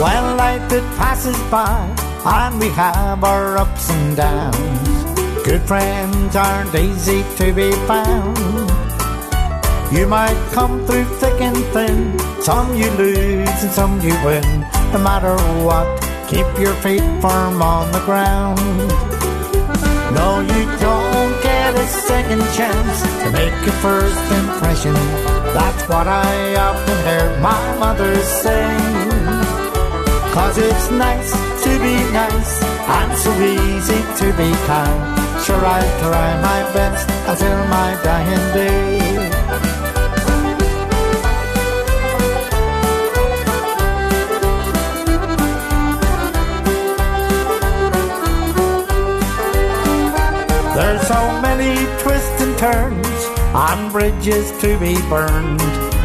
While 0.00 0.36
life 0.36 0.72
it 0.72 0.84
passes 0.96 1.38
by 1.50 1.94
and 2.24 2.58
we 2.58 2.68
have 2.70 3.22
our 3.22 3.58
ups 3.58 3.90
and 3.90 4.16
downs. 4.16 5.44
Good 5.44 5.62
friends 5.62 6.34
aren't 6.34 6.74
easy 6.74 7.22
to 7.36 7.52
be 7.52 7.70
found. 7.86 8.38
You 9.92 10.06
might 10.06 10.40
come 10.52 10.84
through 10.86 11.04
thick 11.20 11.40
and 11.40 11.56
thin. 11.74 12.18
Some 12.40 12.74
you 12.74 12.90
lose 12.92 13.62
and 13.62 13.70
some 13.70 14.00
you 14.00 14.14
win. 14.24 14.42
No 14.92 14.98
matter 14.98 15.36
what, 15.62 15.86
keep 16.28 16.46
your 16.58 16.74
feet 16.82 17.04
firm 17.20 17.62
on 17.62 17.92
the 17.92 18.00
ground. 18.00 18.58
No, 20.14 20.40
you 20.40 20.64
don't 20.78 21.42
get 21.74 21.84
a 21.84 21.88
second 21.88 22.42
chance 22.54 23.02
to 23.22 23.30
make 23.32 23.52
a 23.66 23.72
first 23.82 24.24
impression. 24.32 24.94
That's 25.54 25.88
what 25.88 26.06
I 26.06 26.54
often 26.56 26.98
heard 27.08 27.42
my 27.42 27.78
mother 27.78 28.14
say. 28.42 28.66
Cause 30.32 30.58
it's 30.58 30.90
nice 30.90 31.32
to 31.64 31.70
be 31.84 31.96
nice 32.12 32.62
and 32.98 33.18
so 33.18 33.32
easy 33.40 34.00
to 34.20 34.26
be 34.40 34.50
kind. 34.66 35.00
Sure, 35.44 35.64
I'll 35.64 36.00
try 36.00 36.28
my 36.48 36.60
best 36.74 37.08
until 37.28 37.58
my 37.68 37.90
dying 38.02 38.54
day. 38.54 39.04
There's 50.74 51.06
so 51.06 51.33
many 51.64 52.02
twists 52.02 52.40
and 52.42 52.56
turns 52.58 53.20
and 53.54 53.92
bridges 53.92 54.50
to 54.60 54.78
be 54.78 54.94
burned. 55.08 55.58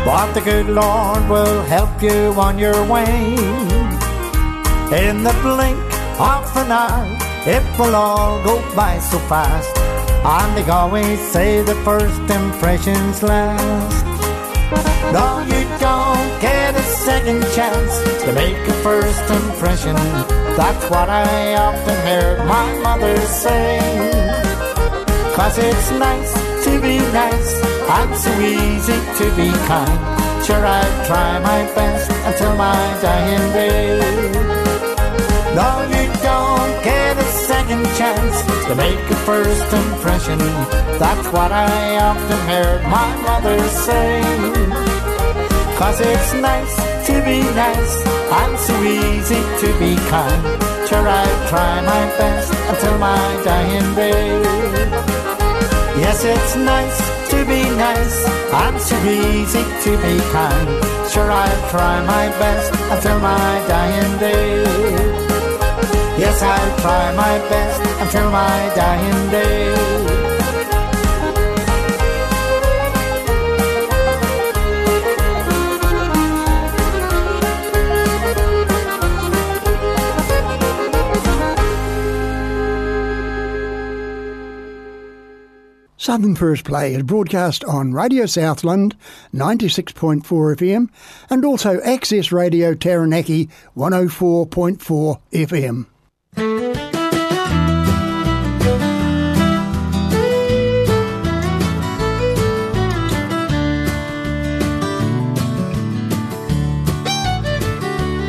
But 0.05 0.33
the 0.33 0.41
good 0.41 0.69
Lord 0.69 1.27
will 1.29 1.61
help 1.63 2.01
you 2.01 2.33
on 2.47 2.57
your 2.57 2.79
way. 2.87 3.35
In 5.05 5.23
the 5.23 5.35
blink 5.43 5.79
of 6.19 6.45
an 6.61 6.71
eye, 6.71 7.17
it 7.45 7.65
will 7.77 7.95
all 7.95 8.43
go 8.43 8.55
by 8.75 8.99
so 8.99 9.19
fast. 9.31 9.75
And 10.23 10.57
they 10.57 10.69
always 10.69 11.19
say 11.31 11.61
the 11.61 11.75
first 11.87 12.21
impressions 12.41 13.21
last. 13.23 14.05
No, 15.15 15.27
you 15.51 15.63
don't 15.79 16.31
get 16.41 16.75
a 16.75 16.85
second 17.07 17.41
chance 17.55 17.93
to 18.23 18.33
make 18.33 18.61
a 18.73 18.77
first 18.87 19.25
impression. 19.41 19.95
That's 20.59 20.85
what 20.89 21.09
I 21.09 21.55
often 21.55 21.97
heard 22.07 22.39
my 22.45 22.67
mother 22.79 23.17
say. 23.21 24.28
Cause 25.39 25.57
it's 25.57 25.91
nice 25.91 26.33
to 26.65 26.81
be 26.81 26.97
nice 27.15 27.51
and 27.97 28.13
so 28.23 28.31
easy 28.41 28.99
to 29.19 29.25
be 29.39 29.49
kind. 29.71 29.99
Sure, 30.43 30.65
I'd 30.65 31.05
try 31.07 31.39
my 31.39 31.61
best 31.73 32.11
until 32.27 32.53
my 32.57 32.75
dying 33.01 33.47
day. 33.53 33.99
No, 35.55 35.69
you 35.95 36.05
don't 36.27 36.73
get 36.83 37.17
a 37.17 37.29
second 37.47 37.85
chance 37.95 38.35
to 38.67 38.75
make 38.75 38.99
a 39.15 39.15
first 39.23 39.69
impression. 39.71 40.39
That's 40.99 41.27
what 41.31 41.53
I 41.53 41.97
often 42.09 42.39
heard 42.51 42.83
my 42.83 43.09
mother 43.23 43.59
say. 43.87 44.21
Cause 45.79 46.01
it's 46.01 46.33
nice 46.33 46.75
to 47.07 47.13
be 47.23 47.39
nice 47.55 47.95
and 48.41 48.59
so 48.59 48.75
easy 48.83 49.41
to 49.61 49.67
be 49.79 49.95
kind. 50.11 50.43
Sure, 50.89 51.07
I'd 51.07 51.47
try 51.47 51.79
my 51.79 52.03
best 52.19 52.53
until 52.71 52.97
my 52.97 53.41
dying 53.45 53.95
day. 53.95 54.98
Yes, 55.99 56.23
it's 56.23 56.55
nice 56.55 56.99
to 57.31 57.37
be 57.45 57.61
nice 57.75 58.17
and 58.53 58.79
so 58.81 58.95
easy 59.03 59.63
to 59.83 59.91
be 60.03 60.15
kind. 60.31 60.69
Sure, 61.11 61.29
I'll 61.29 61.69
try 61.69 61.95
my 62.05 62.25
best 62.39 62.71
until 62.93 63.19
my 63.19 63.65
dying 63.67 64.17
day. 64.17 64.63
Yes, 66.17 66.41
I'll 66.41 66.79
try 66.79 67.15
my 67.15 67.35
best 67.49 67.81
until 68.01 68.31
my 68.31 68.71
dying 68.75 69.31
day. 69.31 69.88
Southern 86.09 86.33
First 86.35 86.63
Play 86.63 86.95
is 86.95 87.03
broadcast 87.03 87.63
on 87.65 87.93
Radio 87.93 88.25
Southland 88.25 88.95
96.4 89.31 90.23
FM 90.23 90.89
and 91.29 91.45
also 91.45 91.79
Access 91.81 92.31
Radio 92.31 92.73
Taranaki 92.73 93.47
104.4 93.77 95.19
FM. 95.31 95.85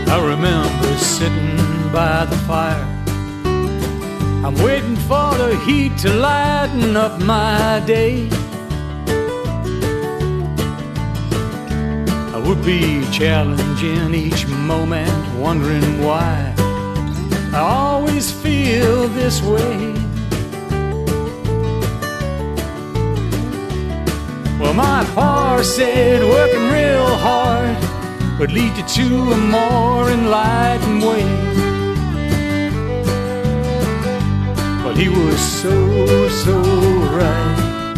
I 0.07 0.29
remember 0.29 0.99
sitting 0.99 1.57
by 1.91 2.27
the 2.27 2.37
fire. 2.47 2.90
I'm 4.43 4.55
waiting 4.65 4.97
for 4.97 5.35
the 5.35 5.55
heat 5.67 5.99
to 5.99 6.11
lighten 6.15 6.97
up 6.97 7.21
my 7.21 7.83
day. 7.87 8.27
I 12.35 12.43
would 12.47 12.65
be 12.65 13.05
challenging 13.11 14.15
each 14.15 14.47
moment, 14.47 15.39
wondering 15.39 16.03
why 16.03 16.55
I 17.53 17.59
always 17.59 18.33
feel 18.33 19.09
this 19.09 19.43
way. 19.43 19.93
Well, 24.59 24.73
my 24.73 25.05
pa 25.15 25.61
said 25.63 26.23
working 26.23 26.67
real 26.71 27.15
hard 27.27 27.77
would 28.39 28.53
lead 28.53 28.75
you 28.75 28.87
to 28.87 29.33
a 29.33 29.37
more 29.37 30.09
enlightened 30.11 31.03
way. 31.03 31.70
but 34.91 34.99
he 34.99 35.09
was 35.09 35.41
so, 35.41 36.29
so 36.29 36.57
right. 37.19 37.95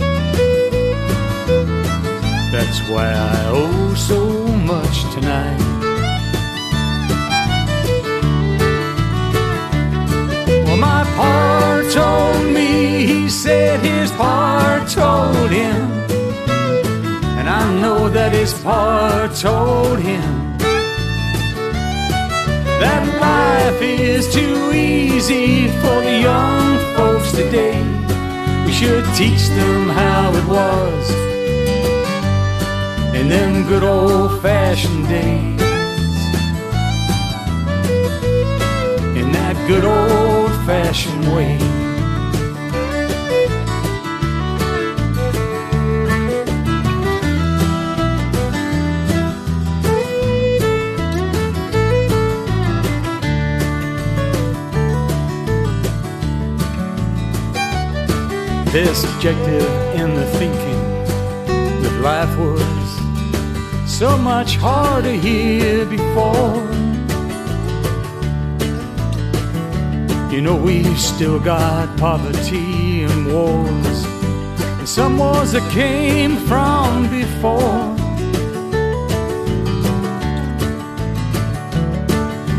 That's 2.53 2.81
why 2.91 3.09
I 3.13 3.47
owe 3.47 3.95
so 3.95 4.21
much 4.73 4.97
tonight. 5.15 5.59
Well, 10.67 10.77
my 10.77 11.05
par 11.17 11.83
told 11.85 12.53
me, 12.53 13.07
he 13.07 13.31
said 13.31 13.81
his 13.81 14.11
par 14.13 14.87
told 14.87 15.51
him. 15.51 15.81
And 17.39 17.49
I 17.49 17.63
know 17.81 18.11
that 18.11 18.33
his 18.33 18.53
par 18.63 19.29
told 19.29 19.99
him 19.99 20.42
that 22.83 23.07
life 23.21 23.81
is 23.81 24.33
too 24.35 24.73
easy 24.73 25.69
for 25.69 26.01
the 26.03 26.19
young 26.29 26.79
folks 26.97 27.31
today. 27.31 27.79
We 28.67 28.73
should 28.73 29.05
teach 29.15 29.47
them 29.51 29.89
how 29.89 30.33
it 30.35 30.47
was 30.47 31.11
in 33.15 33.29
them 33.29 33.69
good 33.69 33.85
old 33.85 34.43
fashioned 34.43 35.07
days. 35.07 35.63
In 39.21 39.31
that 39.31 39.55
good 39.69 39.85
old 39.85 40.51
fashioned 40.67 41.25
way. 41.37 41.72
They're 58.73 58.95
subjective 58.95 59.69
in 60.01 60.15
the 60.15 60.25
thinking 60.39 60.81
that 61.83 62.01
life 62.01 62.35
was 62.39 63.93
so 63.99 64.17
much 64.17 64.57
harder 64.57 65.13
here 65.13 65.85
before. 65.85 66.57
You 70.33 70.41
know, 70.41 70.57
we've 70.57 70.99
still 70.99 71.39
got 71.39 71.95
poverty 71.99 73.03
and 73.03 73.31
wars, 73.31 74.05
and 74.79 74.89
some 74.89 75.19
wars 75.19 75.53
that 75.53 75.71
came 75.71 76.39
from 76.49 77.11
before. 77.11 77.95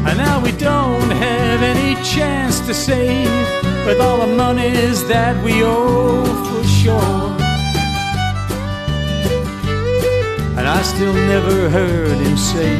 And 0.07 0.15
now 0.19 0.39
we 0.43 0.51
don't 0.51 1.09
have 1.09 1.63
any 1.63 1.95
chance 2.03 2.59
to 2.67 2.73
save 2.75 3.62
with 3.85 3.99
all 3.99 4.19
the 4.25 4.27
monies 4.27 5.05
that 5.07 5.43
we 5.43 5.63
owe 5.63 6.23
for 6.23 6.63
sure. 6.67 7.33
And 10.57 10.67
I 10.67 10.81
still 10.83 11.13
never 11.13 11.69
heard 11.69 12.17
him 12.17 12.37
say, 12.37 12.77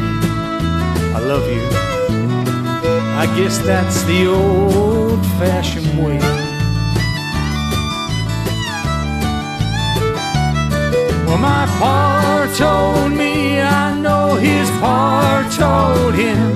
I 1.16 1.18
love 1.20 1.46
you. 1.46 1.64
I 3.22 3.26
guess 3.36 3.58
that's 3.58 4.02
the 4.04 4.26
old 4.26 5.24
fashioned 5.38 6.02
way. 6.02 6.18
Well, 11.26 11.38
my 11.38 11.66
pa 11.78 12.50
told 12.56 13.12
me, 13.12 13.60
I 13.60 13.94
know 14.00 14.34
his 14.36 14.70
pa 14.80 15.46
told 15.52 16.14
him. 16.14 16.52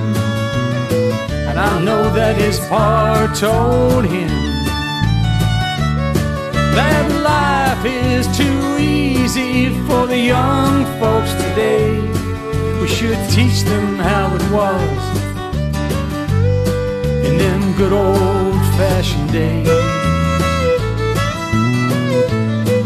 And 1.49 1.59
I 1.59 1.83
know 1.83 2.11
that 2.15 2.37
his 2.37 2.59
pa 2.61 3.33
told 3.35 4.05
him 4.07 4.38
is 7.89 8.27
too 8.37 8.79
easy 8.79 9.69
for 9.87 10.07
the 10.07 10.19
young 10.19 10.85
folks 11.01 11.33
today. 11.45 12.01
We 12.81 12.89
should 12.89 13.19
teach 13.31 13.63
them 13.63 13.97
how 13.97 14.35
it 14.39 14.45
was 14.59 15.03
in 17.27 17.39
them 17.39 17.63
good 17.77 17.93
old 17.93 18.61
fashioned 18.79 19.33
days. 19.33 19.69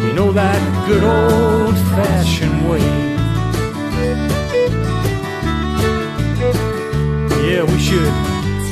You 0.05 0.13
know 0.19 0.31
that 0.33 0.61
good 0.89 1.05
old 1.05 1.77
fashioned 1.97 2.69
way. 2.69 2.89
Yeah, 7.49 7.65
we 7.65 7.79
should 7.79 8.15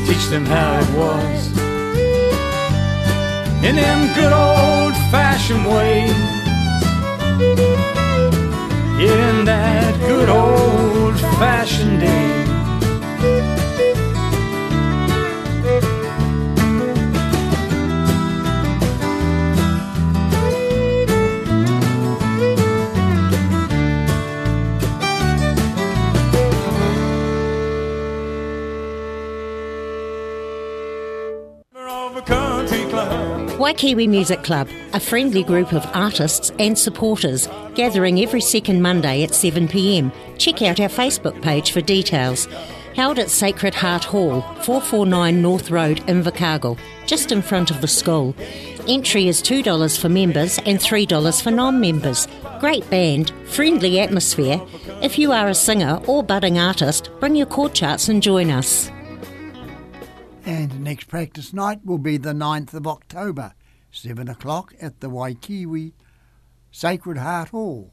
teach 0.07 0.27
them 0.29 0.47
how 0.47 0.79
it 0.81 0.91
was 0.97 1.61
in 3.63 3.77
them 3.77 4.15
good 4.15 4.33
old 4.33 4.90
fashioned 5.11 5.67
ways. 5.67 6.11
In 9.01 9.45
that 9.45 9.95
good 10.07 10.29
old 10.29 11.19
fashioned 11.39 12.03
day. 33.73 33.95
Waikiwi 33.95 34.09
Music 34.09 34.43
Club, 34.43 34.69
a 34.93 35.01
friendly 35.01 35.43
group 35.43 35.73
of 35.73 35.89
artists 35.95 36.51
and 36.59 36.79
supporters 36.79 37.49
gathering 37.75 38.21
every 38.21 38.41
second 38.41 38.83
Monday 38.83 39.23
at 39.23 39.31
7pm. 39.31 40.13
Check 40.39 40.63
out 40.63 40.81
our 40.81 40.89
Facebook 40.89 41.41
page 41.43 41.73
for 41.73 41.81
details. 41.81 42.47
Held 42.95 43.19
at 43.19 43.31
Sacred 43.31 43.75
Heart 43.75 44.05
Hall, 44.05 44.43
449 44.63 45.41
North 45.41 45.71
Road, 45.71 45.99
Invercargill, 46.07 46.79
just 47.07 47.33
in 47.33 47.41
front 47.43 47.71
of 47.71 47.81
the 47.81 47.89
school. 47.89 48.35
Entry 48.89 49.29
is 49.29 49.43
$2 49.43 49.99
for 49.99 50.09
members 50.09 50.59
and 50.59 50.79
$3 50.79 51.43
for 51.43 51.51
non 51.51 51.81
members. 51.81 52.27
Great 52.59 52.89
band, 52.91 53.31
friendly 53.47 54.01
atmosphere. 54.01 54.61
If 55.03 55.19
you 55.19 55.33
are 55.33 55.49
a 55.49 55.55
singer 55.55 56.01
or 56.07 56.23
budding 56.23 56.59
artist, 56.59 57.11
bring 57.21 57.37
your 57.37 57.47
chord 57.47 57.75
charts 57.75 58.09
and 58.09 58.23
join 58.23 58.51
us. 58.51 58.91
And 60.45 60.83
next 60.83 61.09
practice 61.09 61.53
night 61.53 61.81
will 61.85 61.99
be 61.99 62.17
the 62.17 62.33
9th 62.33 62.75
of 62.75 62.87
October, 62.87 63.55
7 63.91 64.29
o'clock 64.29 64.75
at 64.81 65.01
the 65.01 65.11
Waikiwi 65.11 65.93
Sacred 66.71 67.19
Heart 67.19 67.49
Hall. 67.49 67.93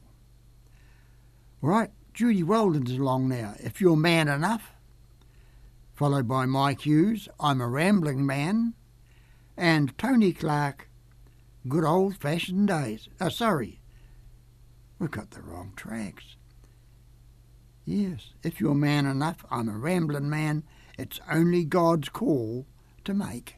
Right, 1.60 1.90
Judy 2.14 2.42
Weldon's 2.42 2.92
along 2.92 3.28
now. 3.28 3.54
If 3.58 3.80
you're 3.80 3.96
man 3.96 4.28
enough, 4.28 4.72
followed 5.94 6.28
by 6.28 6.46
Mike 6.46 6.82
Hughes, 6.82 7.28
I'm 7.40 7.60
a 7.60 7.68
rambling 7.68 8.24
man, 8.24 8.74
and 9.56 9.96
Tony 9.98 10.32
Clark, 10.32 10.88
good 11.66 11.84
old 11.84 12.16
fashioned 12.16 12.68
days. 12.68 13.08
Oh, 13.20 13.28
sorry, 13.28 13.80
we've 15.00 15.10
got 15.10 15.32
the 15.32 15.42
wrong 15.42 15.72
tracks. 15.74 16.36
Yes, 17.84 18.32
if 18.44 18.60
you're 18.60 18.74
man 18.74 19.06
enough, 19.06 19.44
I'm 19.50 19.68
a 19.68 19.76
rambling 19.76 20.30
man. 20.30 20.62
It's 20.96 21.20
only 21.30 21.64
God's 21.64 22.08
call 22.08 22.66
to 23.04 23.14
make. 23.14 23.56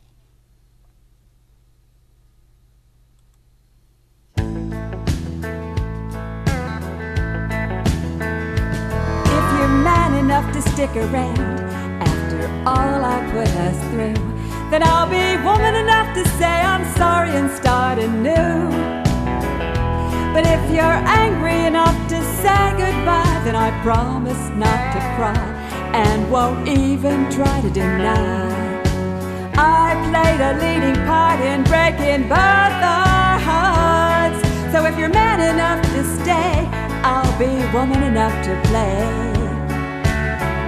To 10.61 10.70
stick 10.72 10.94
around 10.96 11.61
after 12.02 12.46
all 12.66 13.04
I 13.04 13.18
put 13.32 13.48
us 13.48 13.78
through, 13.90 14.20
then 14.70 14.82
I'll 14.82 15.08
be 15.08 15.42
woman 15.44 15.74
enough 15.74 16.14
to 16.14 16.24
say 16.38 16.46
I'm 16.46 16.84
sorry 16.96 17.30
and 17.30 17.50
start 17.50 17.98
anew. 17.98 18.68
But 20.34 20.44
if 20.46 20.62
you're 20.70 21.00
angry 21.22 21.64
enough 21.64 21.96
to 22.08 22.18
say 22.42 22.62
goodbye, 22.76 23.40
then 23.44 23.56
I 23.56 23.70
promise 23.82 24.42
not 24.56 24.80
to 24.94 25.00
cry 25.16 25.46
and 25.94 26.30
won't 26.30 26.68
even 26.68 27.30
try 27.30 27.61
to 27.61 27.70
deny. 27.70 28.50
I 29.56 29.88
played 30.11 30.40
a 30.40 30.52
leading 30.62 30.98
part 31.06 31.40
in 31.40 31.64
breaking 31.64 32.28
both 32.28 32.76
our 32.84 33.38
hearts. 33.48 34.40
So 34.72 34.84
if 34.84 34.98
you're 34.98 35.08
man 35.08 35.40
enough 35.40 35.82
to 35.94 36.02
stay, 36.20 36.68
I'll 37.02 37.38
be 37.38 37.52
woman 37.72 38.02
enough 38.02 38.34
to 38.44 38.61
play 38.68 39.39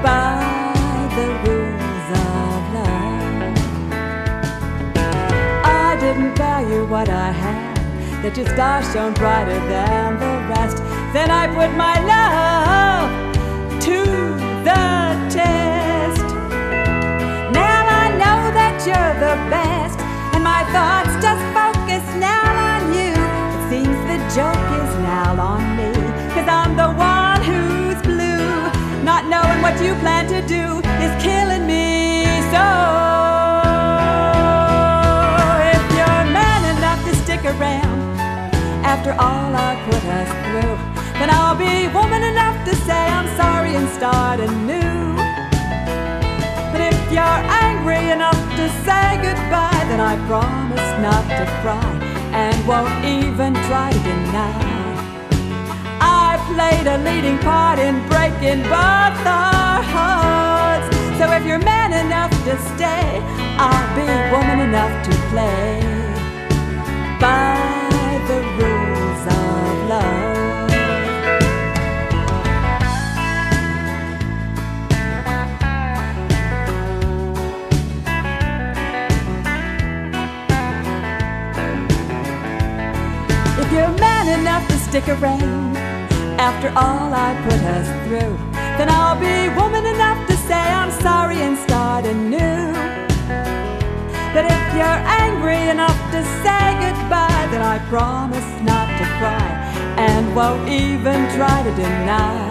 by 0.03 0.43
the 1.15 1.27
rules 1.47 2.09
of 2.27 2.61
love. 2.75 3.55
I 5.65 5.97
didn't 6.01 6.35
value 6.35 6.85
what 6.87 7.09
I 7.09 7.31
had, 7.31 7.77
that 8.23 8.37
your 8.37 8.47
star 8.47 8.83
shone 8.83 9.15
brighter 9.15 9.61
than 9.71 10.19
the 10.19 10.35
rest. 10.53 10.79
Then 11.13 11.31
I 11.31 11.47
put 11.55 11.71
my 11.77 11.97
love 12.15 13.11
to 13.87 13.99
the 14.67 14.85
test. 15.31 16.27
Now 17.55 17.83
I 18.03 18.11
know 18.21 18.41
that 18.59 18.83
you're 18.85 19.15
the 19.23 19.37
best, 19.55 19.99
and 20.35 20.43
my 20.43 20.65
thoughts 20.75 21.15
just 21.23 21.52
what 29.73 29.83
you 29.83 29.95
plan 29.97 30.27
to 30.27 30.43
do 30.47 30.65
is 31.05 31.13
killing 31.23 31.67
me 31.67 32.25
so. 32.53 32.67
If 35.73 35.85
you're 35.97 36.25
man 36.37 36.63
enough 36.77 37.01
to 37.09 37.15
stick 37.25 37.43
around 37.45 37.99
after 38.85 39.13
all 39.13 39.51
I 39.57 39.73
put 39.89 40.05
us 40.21 40.31
through, 40.45 40.77
then 41.19 41.31
I'll 41.31 41.57
be 41.57 41.89
woman 41.89 42.23
enough 42.23 42.59
to 42.69 42.77
say 42.85 43.03
I'm 43.17 43.29
sorry 43.37 43.75
and 43.75 43.89
start 43.89 44.41
anew. 44.41 45.17
But 46.71 46.81
if 46.93 46.99
you're 47.11 47.41
angry 47.65 48.11
enough 48.11 48.43
to 48.59 48.69
say 48.85 49.07
goodbye, 49.27 49.85
then 49.89 50.01
I 50.01 50.15
promise 50.27 50.89
not 51.01 51.25
to 51.39 51.45
cry 51.63 51.93
and 52.43 52.55
won't 52.67 53.05
even 53.05 53.55
try 53.69 53.91
to 53.91 53.99
deny. 53.99 54.72
Played 56.55 56.87
a 56.87 56.99
leading 56.99 57.39
part 57.39 57.79
in 57.79 58.07
breaking 58.09 58.63
both 58.65 59.25
our 59.27 59.83
hearts. 59.83 60.95
So 61.19 61.33
if 61.33 61.47
you're 61.47 61.59
man 61.59 61.93
enough 62.05 62.31
to 62.45 62.59
stay, 62.75 63.21
I'll 63.57 63.97
be 63.97 64.07
woman 64.31 64.61
enough 64.61 65.05
to 65.07 65.13
play 65.31 66.02
all 86.77 87.13
I 87.13 87.37
put 87.45 87.61
us 87.77 87.89
through, 88.07 88.37
then 88.79 88.89
I'll 88.89 89.21
be 89.21 89.53
woman 89.61 89.85
enough 89.85 90.27
to 90.29 90.37
say 90.37 90.57
I'm 90.57 90.91
sorry 91.03 91.37
and 91.37 91.59
start 91.59 92.07
anew. 92.07 92.73
But 94.33 94.47
if 94.49 94.65
you're 94.73 95.01
angry 95.21 95.69
enough 95.69 96.01
to 96.13 96.25
say 96.41 96.65
goodbye, 96.81 97.45
then 97.53 97.61
I 97.61 97.79
promise 97.91 98.49
not 98.63 98.89
to 98.99 99.05
cry 99.21 99.49
and 99.99 100.35
won't 100.35 100.67
even 100.71 101.29
try 101.37 101.63
to 101.63 101.73
deny. 101.77 102.49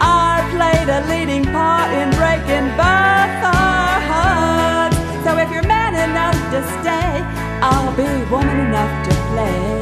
I 0.00 0.44
played 0.52 0.88
a 0.92 1.00
leading 1.08 1.44
part 1.44 1.88
in 1.96 2.10
breaking 2.20 2.68
both 2.76 3.40
our 3.48 3.96
hearts. 4.12 4.98
So 5.24 5.38
if 5.38 5.50
you're 5.50 5.66
man 5.66 5.94
enough 5.96 6.36
to 6.52 6.60
stay, 6.80 7.24
I'll 7.64 7.96
be 7.96 8.10
woman 8.30 8.60
enough 8.60 9.08
to 9.08 9.14
play 9.32 9.80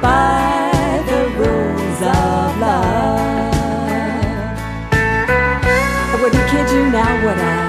by 0.00 0.36
the 0.46 0.58
rules 0.58 0.67
of 2.02 2.58
love. 2.58 3.54
I 6.10 6.18
wouldn't 6.22 6.48
kid 6.50 6.70
you 6.70 6.90
now, 6.90 7.26
would 7.26 7.38
I? 7.38 7.68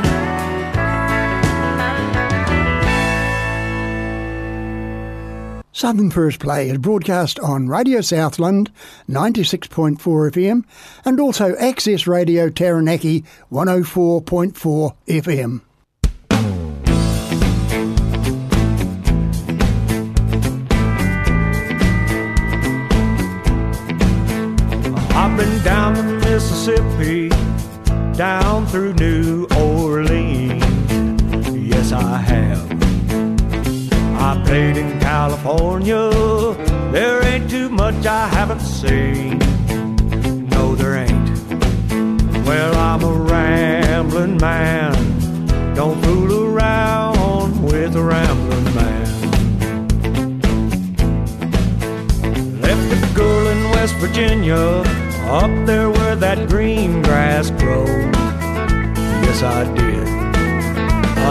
Southern 5.72 6.12
First 6.12 6.40
Play 6.40 6.70
is 6.70 6.78
broadcast 6.78 7.40
on 7.40 7.70
Radio 7.70 8.02
Southland 8.02 8.70
96.4 9.08 9.98
FM 9.98 10.66
and 11.06 11.20
also 11.22 11.56
Access 11.56 12.06
Radio 12.06 12.50
Taranaki 12.50 13.24
104.4 13.50 14.94
FM. 15.08 15.62
California. 35.50 36.12
There 36.92 37.26
ain't 37.26 37.50
too 37.50 37.70
much 37.70 38.06
I 38.06 38.28
haven't 38.28 38.60
seen. 38.60 39.40
No, 40.50 40.76
there 40.76 40.96
ain't. 40.96 41.30
Well, 42.46 42.76
I'm 42.76 43.04
a 43.04 43.12
rambling 43.12 44.38
man. 44.38 44.94
Don't 45.74 46.00
fool 46.04 46.54
around 46.54 47.64
with 47.64 47.96
a 47.96 48.04
rambling 48.04 48.76
man. 48.76 49.08
Left 52.62 53.12
a 53.12 53.16
girl 53.16 53.48
in 53.48 53.72
West 53.72 53.96
Virginia, 53.96 54.84
up 55.40 55.52
there 55.66 55.90
where 55.90 56.16
that 56.16 56.48
green 56.48 57.02
grass 57.02 57.50
grows. 57.50 57.90
Yes, 59.26 59.42
I 59.42 59.64
did. 59.74 60.08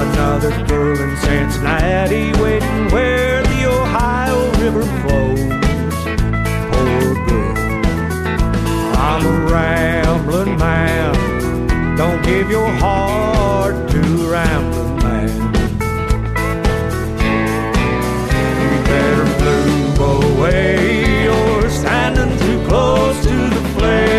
Another 0.02 0.66
girl 0.66 1.00
in 1.00 1.16
Cincinnati, 1.18 2.32
waiting 2.42 2.88
where 2.90 3.42
the 3.42 3.57
River 4.68 4.84
flows. 5.00 5.40
Poor 6.68 6.88
oh, 7.00 7.14
girl. 7.26 7.56
I'm 8.98 9.24
a 9.24 9.28
rambling 9.50 10.58
man. 10.58 11.96
Don't 11.96 12.22
give 12.22 12.50
your 12.50 12.68
heart 12.72 13.88
to 13.92 13.98
a 13.98 14.28
rambling 14.30 14.96
man. 14.96 15.30
You 18.60 18.70
better 18.92 19.28
move 19.42 19.98
away. 20.36 21.24
You're 21.24 21.70
standing 21.70 22.36
too 22.40 22.58
close 22.68 23.16
to 23.24 23.36
the 23.48 23.62
flame. 23.74 24.10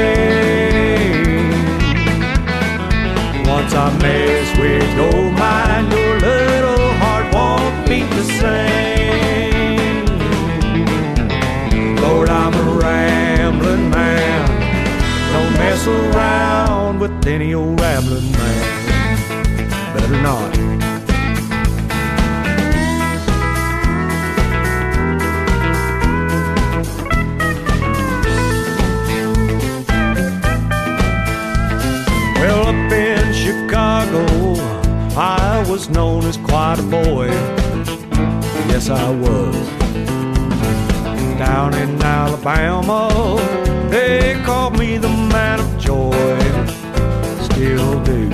Once 3.45 3.76
I 3.76 3.95
mess 4.02 4.58
with 4.58 4.89
your 4.97 5.32
mind, 5.32 5.91
your 5.91 6.18
little 6.18 6.91
heart 7.02 7.32
won't 7.36 7.88
beat 7.88 8.10
the 8.16 8.24
same. 8.24 8.89
Rambling 12.80 13.90
man. 13.90 14.48
Don't 15.34 15.54
mess 15.54 15.86
around 15.88 17.00
with 17.00 17.28
any 17.28 17.54
old 17.54 17.80
rambling 17.80 18.32
man. 18.32 19.94
Better 19.94 20.22
not. 20.22 20.58
Well, 32.40 32.68
up 32.68 32.92
in 32.92 33.34
Chicago, 33.34 34.26
I 35.18 35.66
was 35.70 35.90
known 35.90 36.24
as 36.24 36.38
quite 36.38 36.80
a 36.80 36.84
boy. 36.84 37.28
Yes, 38.70 38.90
I 38.90 39.10
was. 39.12 39.79
Down 41.50 41.74
in 41.74 42.00
Alabama, 42.04 43.10
they 43.89 44.39
called 44.45 44.78
me 44.78 45.00
the 45.00 45.10
man 45.10 45.60
of 45.60 45.70
joy. 45.80 46.38
Still 47.47 48.04
do. 48.04 48.30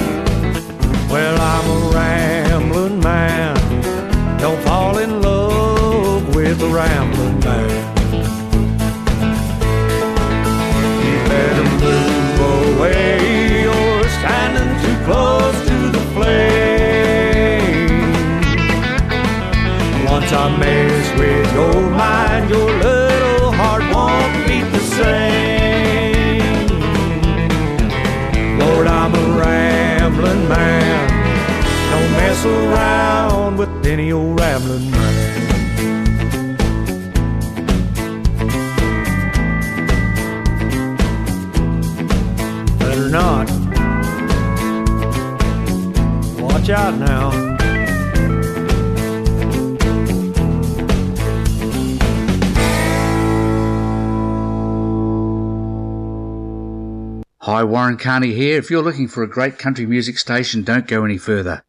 Well, 1.10 1.38
I'm 1.40 1.66
a 1.78 1.80
rambling 1.96 3.00
man. 3.00 3.56
Don't 4.38 4.62
fall 4.64 4.98
in 4.98 5.22
love 5.22 6.36
with 6.36 6.62
a 6.62 6.68
rambling 6.68 7.40
man. 7.40 7.70
You 11.06 11.16
better 11.34 11.68
move 11.86 12.40
away. 12.58 13.62
You're 13.64 14.10
standing 14.20 14.72
too 14.84 14.98
close 15.06 15.58
to 15.70 15.78
the 15.96 16.04
flame. 16.16 17.56
Once 20.06 20.32
I 20.34 20.46
mess 20.60 21.08
with 21.18 21.45
around 32.46 33.58
with 33.58 33.86
any 33.86 34.12
old 34.12 34.40
rambling 34.40 34.92
man. 34.92 35.36
Better 42.80 43.10
not. 43.10 43.50
Watch 46.40 46.70
out 46.70 46.96
now. 46.98 47.46
Hi, 57.42 57.64
Warren 57.64 57.98
Carney 57.98 58.34
here. 58.34 58.58
If 58.58 58.72
you're 58.72 58.82
looking 58.82 59.08
for 59.08 59.22
a 59.22 59.28
great 59.28 59.60
country 59.60 59.86
music 59.86 60.18
station, 60.18 60.64
don't 60.64 60.88
go 60.88 61.06
any 61.06 61.20
further. 61.20 61.62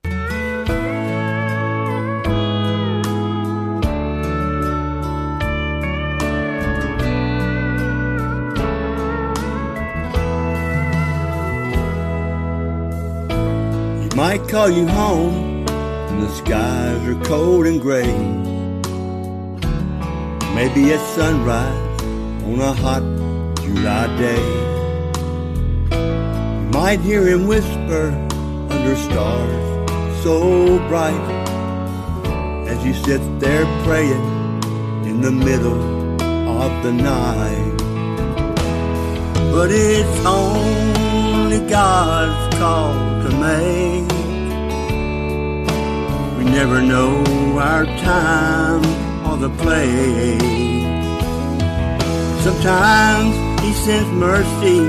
Might 14.17 14.49
call 14.49 14.71
you 14.71 14.89
home, 14.89 15.67
and 15.69 16.23
the 16.23 16.31
skies 16.37 17.07
are 17.07 17.23
cold 17.27 17.67
and 17.67 17.83
gray. 17.83 18.17
Maybe 20.55 20.91
at 20.95 21.01
sunrise 21.15 22.03
on 22.49 22.59
a 22.59 22.73
hot 22.73 23.05
July 23.61 24.07
day. 24.17 24.47
You 25.93 26.71
might 26.73 27.01
hear 27.01 27.29
him 27.29 27.47
whisper 27.47 28.09
under 28.71 28.97
stars 28.97 29.65
so 30.23 30.79
bright 30.89 31.27
as 32.69 32.83
he 32.83 32.95
sits 32.95 33.29
there 33.39 33.67
praying 33.85 34.25
in 35.05 35.21
the 35.21 35.31
middle 35.31 35.83
of 36.63 36.73
the 36.83 36.93
night. 36.95 37.77
But 39.53 39.71
it's 39.71 40.25
only 40.25 41.61
God's 41.69 42.57
call 42.57 43.16
make. 43.41 44.11
We 46.39 46.45
never 46.45 46.81
know 46.81 47.25
our 47.59 47.85
time 47.85 48.85
or 49.27 49.37
the 49.37 49.51
place. 49.63 50.41
Sometimes 52.45 53.35
He 53.63 53.73
sends 53.73 54.11
mercy 54.13 54.81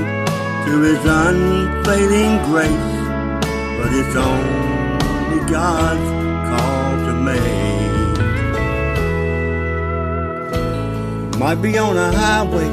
through 0.64 0.82
His 0.82 1.04
unfailing 1.04 2.34
grace, 2.50 2.92
but 3.78 3.90
it's 3.92 4.16
only 4.16 5.40
God's 5.50 6.08
call 6.50 6.90
to 7.06 7.12
make. 7.30 7.68
Might 11.38 11.60
be 11.62 11.78
on 11.78 11.96
a 11.96 12.10
highway 12.12 12.68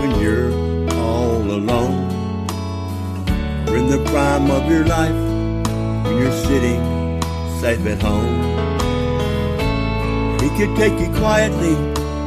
when 0.00 0.20
you're 0.20 0.52
all 0.94 1.42
alone, 1.42 2.09
or 3.70 3.76
in 3.76 3.86
the 3.86 4.02
prime 4.10 4.50
of 4.50 4.68
your 4.68 4.84
life 4.84 5.14
when 6.04 6.18
you're 6.18 6.32
sitting 6.32 6.80
safe 7.60 7.86
at 7.86 8.02
home. 8.02 8.40
He 10.40 10.48
could 10.58 10.76
take 10.76 10.98
you 10.98 11.08
quietly 11.18 11.74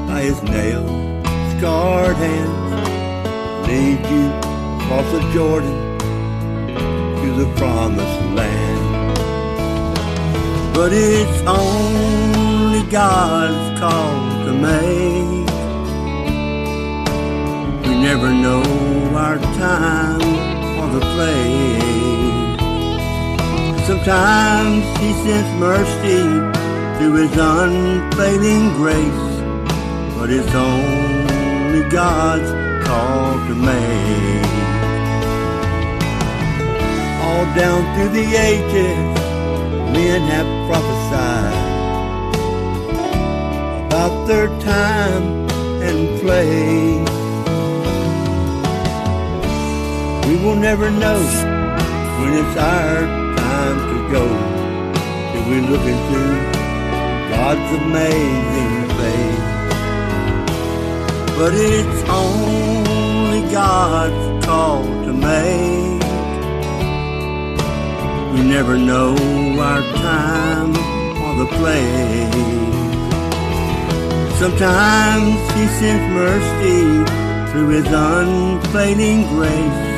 by 0.07 0.21
his 0.21 0.41
nail 0.43 0.83
scarred 1.57 2.15
hands, 2.15 3.67
lead 3.67 3.99
you 4.13 4.27
across 4.77 5.11
the 5.11 5.21
Jordan 5.33 5.77
to 7.19 7.27
the 7.41 7.53
promised 7.57 8.21
land. 8.39 9.15
But 10.73 10.91
it's 10.93 11.41
only 11.45 12.83
God's 12.89 13.79
call 13.79 14.45
to 14.45 14.53
make. 14.53 15.47
We 17.85 17.95
never 18.01 18.29
know 18.31 18.63
our 19.15 19.37
time 19.57 20.52
place. 20.99 22.57
Sometimes 23.87 24.83
He 24.99 25.13
sends 25.23 25.49
mercy 25.59 26.23
through 26.97 27.15
His 27.23 27.35
unfailing 27.37 28.73
grace, 28.79 29.29
but 30.15 30.29
it's 30.29 30.53
only 30.53 31.89
God's 31.89 32.51
call 32.85 33.33
to 33.47 33.55
make. 33.55 34.53
All 37.25 37.45
down 37.55 37.81
through 37.95 38.13
the 38.19 38.27
ages, 38.35 39.13
men 39.91 40.21
have 40.33 40.49
prophesied 40.69 41.63
about 43.87 44.27
their 44.27 44.47
time 44.59 45.23
and 45.81 46.19
place. 46.21 47.22
We 50.27 50.35
will 50.37 50.55
never 50.55 50.89
know 50.89 51.19
when 52.19 52.33
it's 52.33 52.57
our 52.57 53.01
time 53.35 53.77
to 53.91 53.97
go 54.15 54.25
till 55.31 55.45
we 55.49 55.57
look 55.69 55.85
into 55.93 56.21
God's 57.31 57.69
amazing 57.83 58.73
face. 58.97 59.53
But 61.37 61.53
it's 61.53 62.01
only 62.09 63.51
God's 63.51 64.45
call 64.45 64.83
to 64.83 65.13
make. 65.13 66.03
We 68.33 68.41
never 68.47 68.77
know 68.77 69.15
our 69.59 69.81
time 70.09 70.71
or 71.23 71.31
the 71.43 71.49
place. 71.57 72.33
Sometimes 74.39 75.35
He 75.55 75.67
sends 75.79 76.05
mercy 76.13 76.81
through 77.51 77.69
His 77.69 77.87
unfailing 77.87 79.27
grace, 79.27 79.92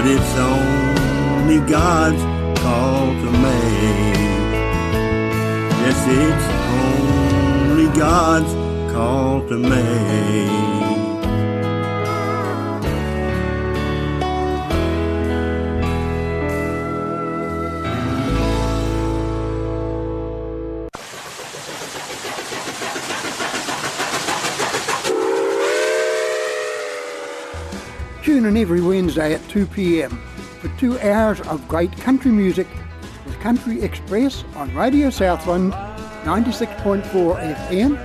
but 0.00 0.08
it's 0.08 0.34
only 0.38 1.58
God's 1.70 2.22
call 2.62 3.08
to 3.08 3.30
make. 3.30 4.30
Yes, 5.82 6.00
it's 6.08 6.46
only 7.68 7.98
God's 7.98 8.92
call 8.94 9.46
to 9.48 9.58
make. 9.58 10.69
Every 28.60 28.82
Wednesday 28.82 29.32
at 29.32 29.48
2 29.48 29.64
pm 29.66 30.10
for 30.60 30.68
two 30.78 31.00
hours 31.00 31.40
of 31.42 31.66
great 31.66 31.90
country 31.92 32.30
music 32.30 32.66
with 33.24 33.40
Country 33.40 33.80
Express 33.80 34.44
on 34.54 34.74
Radio 34.74 35.08
Southland 35.08 35.72
96.4 36.24 37.04
FM. 37.68 37.96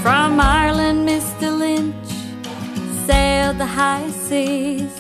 From 0.03 0.41
Ireland, 0.41 1.09
Mr. 1.09 1.57
Lynch 1.57 2.11
sailed 3.07 3.59
the 3.59 3.67
high 3.67 4.11
seas. 4.11 4.93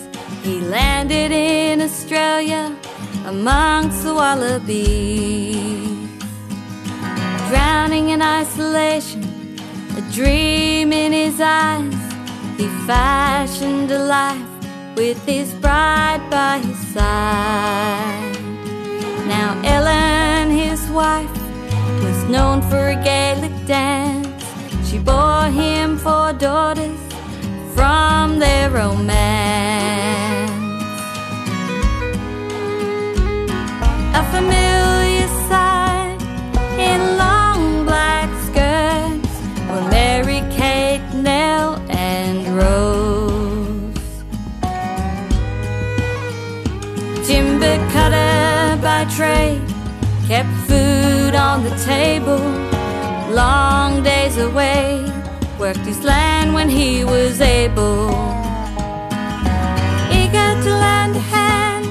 He 0.45 0.61
landed 0.61 1.33
in 1.33 1.81
Australia 1.81 2.73
amongst 3.27 4.05
the 4.05 4.15
wallabies. 4.15 5.83
Drowning 7.49 8.11
in 8.11 8.23
isolation, 8.23 9.25
a 9.97 10.03
dream 10.13 10.93
in 10.93 11.11
his 11.11 11.41
eyes, 11.41 12.03
he 12.57 12.69
fashioned 12.87 13.91
a 13.91 13.99
life 13.99 14.53
with 14.97 15.19
his 15.27 15.53
bride 15.55 16.23
by 16.31 16.59
his 16.59 16.79
side. 16.95 18.37
Now, 19.27 19.61
Ellen, 19.65 20.51
his 20.51 20.89
wife, 20.91 21.37
was 22.05 22.23
known 22.31 22.63
for 22.71 22.91
a 22.91 23.03
Gaelic 23.03 23.67
dance. 23.67 24.32
She 24.93 24.99
bore 24.99 25.47
him 25.47 25.97
four 25.97 26.35
daughters 26.35 27.01
from 27.75 28.39
their 28.39 28.69
romance. 28.69 29.01
A 34.15 34.23
familiar 34.31 35.29
sight 35.49 36.19
in 36.79 37.17
long 37.17 37.87
black 37.87 38.29
skirts 38.45 39.35
were 39.71 39.89
Mary 39.89 40.43
Kate, 40.55 41.09
Nell, 41.15 41.81
and 41.89 42.49
Rose. 42.55 43.97
Timber 47.27 47.79
cutter 47.95 48.77
by 48.83 49.07
trade, 49.17 49.63
kept 50.29 50.53
food 50.69 51.35
on 51.35 51.65
the 51.65 51.75
table 51.83 52.72
long 53.33 54.03
days 54.03 54.37
away, 54.37 55.05
worked 55.59 55.81
his 55.81 56.05
land 56.05 56.53
when 56.53 56.69
he 56.69 57.05
was 57.05 57.41
able. 57.41 58.11
Eager 60.13 60.53
to 60.65 60.71
lend 60.85 61.17
a 61.17 61.25
hand, 61.37 61.87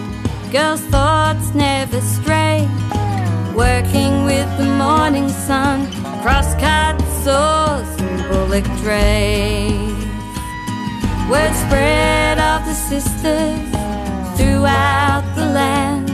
girls' 0.51 0.81
thoughts 0.81 1.53
never 1.55 1.99
stray. 2.01 2.67
Working 3.55 4.23
with 4.25 4.49
the 4.57 4.65
morning 4.65 5.29
sun, 5.29 5.91
crosscuts 6.21 7.03
saws 7.23 7.87
and 7.99 8.29
bullock 8.29 8.65
drays. 8.83 10.05
Word 11.29 11.53
spread 11.65 12.37
of 12.37 12.65
the 12.65 12.73
sisters 12.73 13.59
throughout 14.37 15.23
the 15.35 15.45
land, 15.45 16.09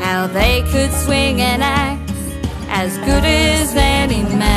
how 0.00 0.26
they 0.28 0.62
could 0.72 0.92
swing 0.92 1.40
an 1.40 1.60
axe 1.60 1.91
as 2.84 2.98
good 2.98 3.24
as 3.24 3.76
any 3.76 4.22
man. 4.24 4.50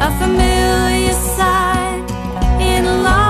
A 0.00 0.10
familiar 0.20 1.12
sight 1.36 2.06
in 2.70 2.84
long 3.04 3.25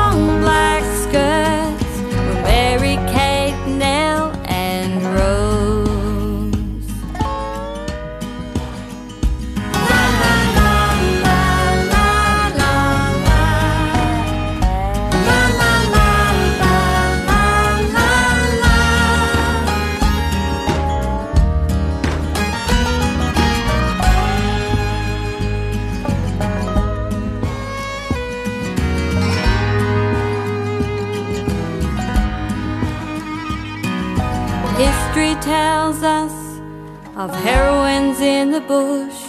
of 37.27 37.35
heroines 37.43 38.21
in 38.21 38.53
the 38.53 38.61
bush, 38.61 39.21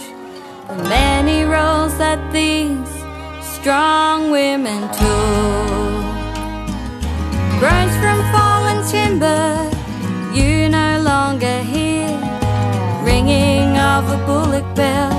the 0.68 0.76
many 0.88 1.42
roles 1.42 1.98
that 1.98 2.20
these 2.32 2.92
strong 3.54 4.30
women 4.30 4.82
took. 5.00 6.06
Groans 7.58 7.96
from 8.02 8.18
fallen 8.30 8.78
timber, 8.88 9.50
you 10.32 10.68
no 10.68 11.00
longer 11.02 11.58
hear 11.74 12.06
ringing 13.02 13.76
of 13.76 14.02
a 14.16 14.18
bullock 14.26 14.68
bell, 14.76 15.12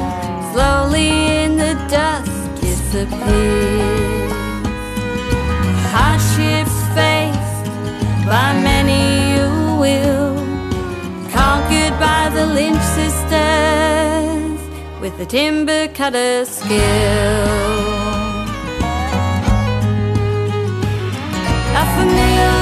slowly 0.53 1.09
in 1.43 1.57
the 1.57 1.73
dusk 1.89 2.61
disappears. 2.61 4.18
With 15.09 15.17
the 15.17 15.25
timber 15.25 15.87
cutter's 15.89 16.49
skill. 16.49 16.79
A 21.75 21.85
familiar 21.97 22.58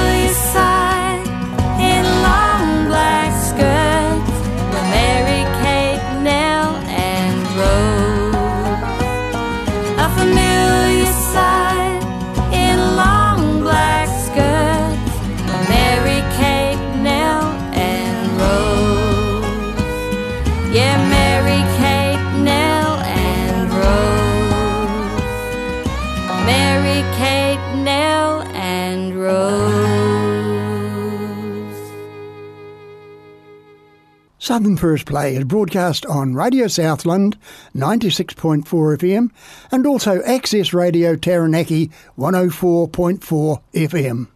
Southern 34.48 34.78
First 34.78 35.04
Play 35.04 35.36
is 35.36 35.44
broadcast 35.44 36.06
on 36.06 36.32
Radio 36.32 36.68
Southland 36.68 37.36
96.4 37.76 38.64
FM 38.64 39.30
and 39.70 39.86
also 39.86 40.22
Access 40.22 40.72
Radio 40.72 41.16
Taranaki 41.16 41.90
104.4 42.16 43.60
FM. 43.74 44.28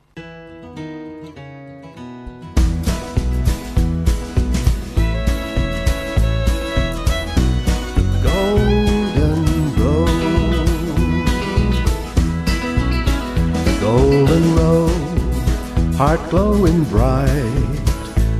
heart 15.96 16.20
glowing 16.30 16.84
bright. 16.84 17.28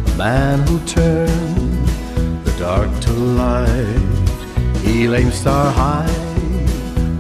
A 0.05 0.15
man 0.19 0.67
who 0.67 0.79
the 0.81 1.52
dark 2.63 3.01
to 3.01 3.13
light. 3.13 4.01
He'll 4.85 5.33
star 5.33 5.73
high 5.73 6.17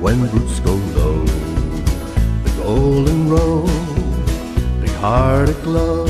when 0.00 0.22
roots 0.30 0.60
go 0.60 0.74
low. 0.98 1.24
The 2.44 2.52
golden 2.62 3.28
road, 3.28 3.66
big 4.80 4.94
heart 5.06 5.48
aglow. 5.48 6.06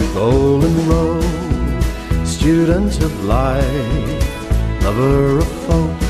The 0.00 0.10
golden 0.14 0.74
road, 0.88 2.26
student 2.26 3.02
of 3.02 3.12
life 3.24 4.16
lover 4.82 5.38
of 5.44 5.50
folk 5.66 6.00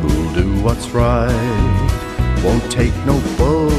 who'll 0.00 0.32
do 0.32 0.48
what's 0.62 0.88
right, 0.88 2.40
won't 2.42 2.66
take 2.72 2.96
no 3.04 3.16
bull 3.36 3.78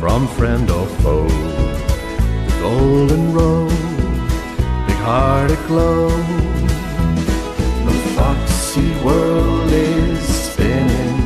from 0.00 0.26
friend 0.36 0.70
or 0.70 0.86
foe. 1.02 1.28
The 2.46 2.56
golden 2.62 3.34
road, 3.34 3.93
heart 5.04 5.50
aglow. 5.50 6.08
The 7.86 7.94
foxy 8.16 8.90
world 9.04 9.70
is 9.70 10.22
spinning. 10.46 11.18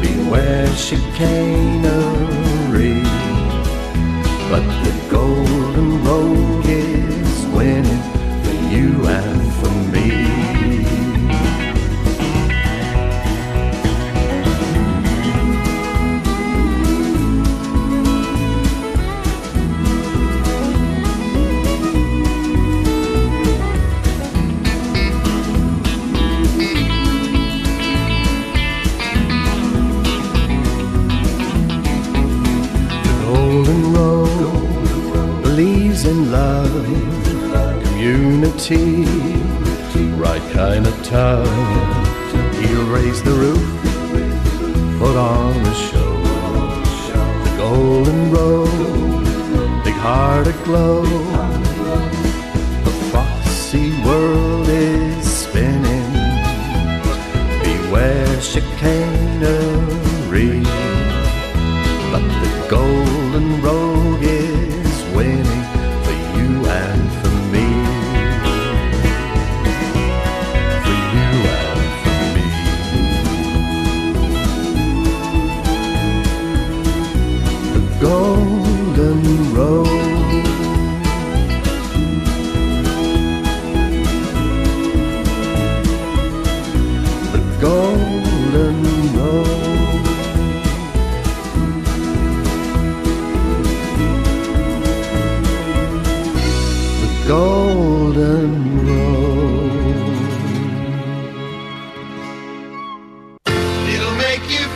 Beware 0.00 0.74
chicanery. 0.74 1.59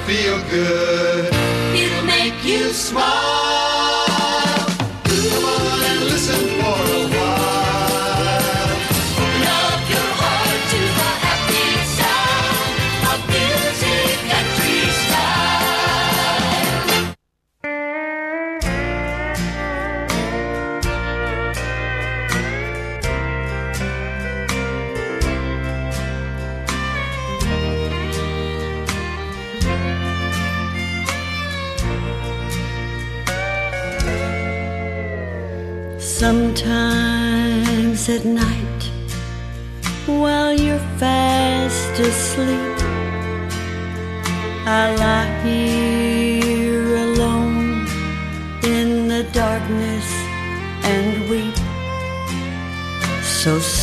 feel 0.06 0.38
good. 0.50 1.32
It'll 1.74 2.04
make 2.04 2.44
you 2.44 2.72
smile. 2.72 3.13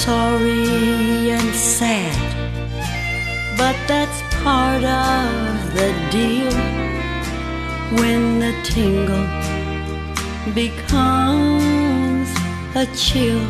Sorry 0.06 1.30
and 1.30 1.54
sad, 1.54 2.18
but 3.56 3.76
that's 3.88 4.20
part 4.43 4.84
of 4.84 5.74
the 5.76 5.89
deal 6.10 6.52
when 7.99 8.39
the 8.39 8.54
tingle 8.64 9.28
becomes 10.56 12.30
a 12.74 12.86
chill. 12.95 13.45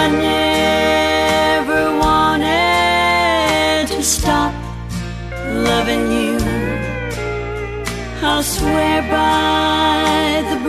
I 0.00 0.02
never 0.28 1.82
wanted 2.04 3.86
to 3.94 4.02
stop 4.02 4.52
loving 5.68 6.04
you. 6.10 6.38
I'll 8.26 8.42
swear 8.42 9.02
by 9.02 10.42
the 10.50 10.63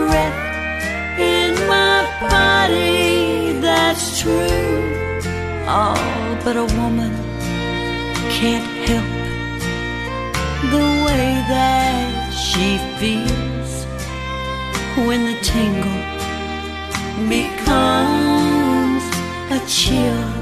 true. 4.26 5.22
Oh, 5.68 6.42
but 6.44 6.56
a 6.58 6.66
woman 6.80 7.14
can't 8.38 8.68
help 8.90 9.12
the 10.74 10.86
way 11.06 11.28
that 11.54 12.34
she 12.34 12.68
feels 13.00 13.72
when 15.06 15.22
the 15.30 15.38
tingle 15.52 16.02
becomes 17.30 19.04
a 19.58 19.60
chill. 19.68 20.35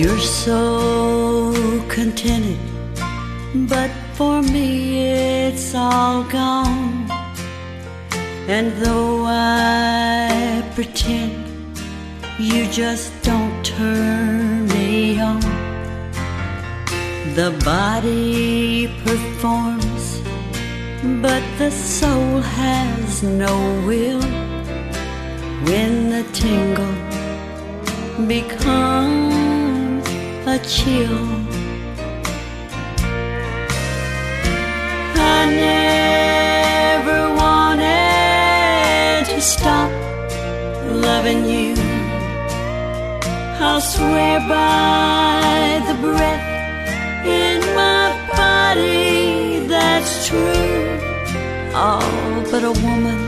You're 0.00 0.18
so 0.18 1.52
contented, 1.90 2.58
but 3.68 3.90
for 4.14 4.40
me 4.40 5.04
it's 5.44 5.74
all 5.74 6.24
gone. 6.24 7.06
And 8.48 8.72
though 8.82 9.26
I 9.26 10.64
pretend, 10.74 11.34
you 12.38 12.64
just 12.70 13.12
don't 13.22 13.62
turn 13.62 14.68
me 14.68 15.20
on. 15.20 15.42
The 17.34 17.50
body 17.62 18.86
performs, 19.04 20.22
but 21.20 21.42
the 21.58 21.70
soul 21.70 22.40
has 22.40 23.22
no 23.22 23.54
will. 23.86 24.22
When 25.68 26.08
the 26.08 26.24
tingle 26.32 26.96
becomes 28.26 29.29
a 30.50 30.58
chill. 30.66 31.18
I 35.36 35.40
never 35.68 37.20
wanted 37.42 39.26
to 39.32 39.40
stop 39.40 39.90
loving 41.06 41.44
you. 41.54 41.74
I'll 43.64 43.80
swear 43.80 44.40
by 44.40 45.82
the 45.88 45.96
breath 46.06 46.46
in 47.42 47.60
my 47.82 48.06
body 48.34 49.66
that's 49.72 50.26
true. 50.26 50.98
Oh, 51.86 52.02
but 52.50 52.62
a 52.64 52.74
woman 52.86 53.20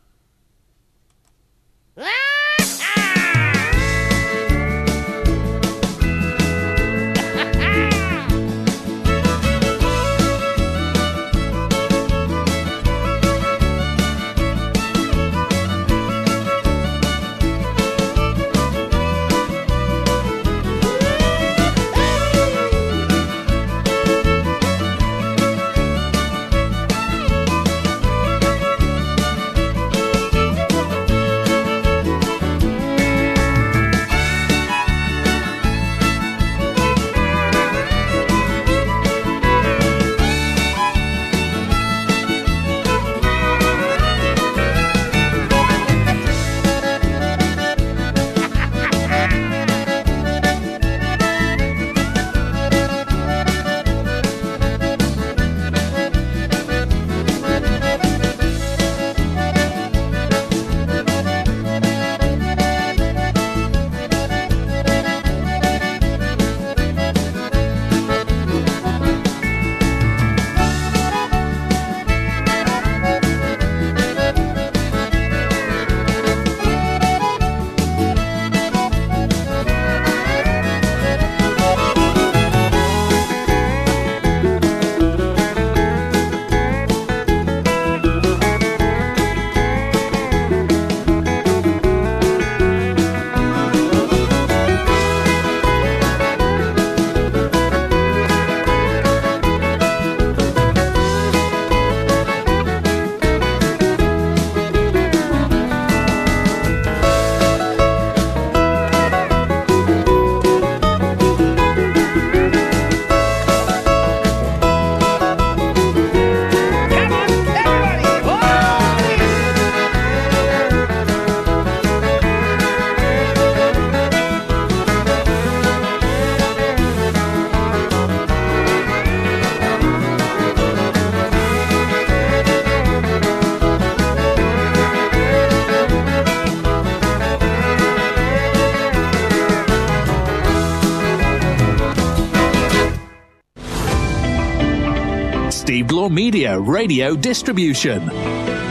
Radio 146.59 147.15
distribution. 147.15 148.07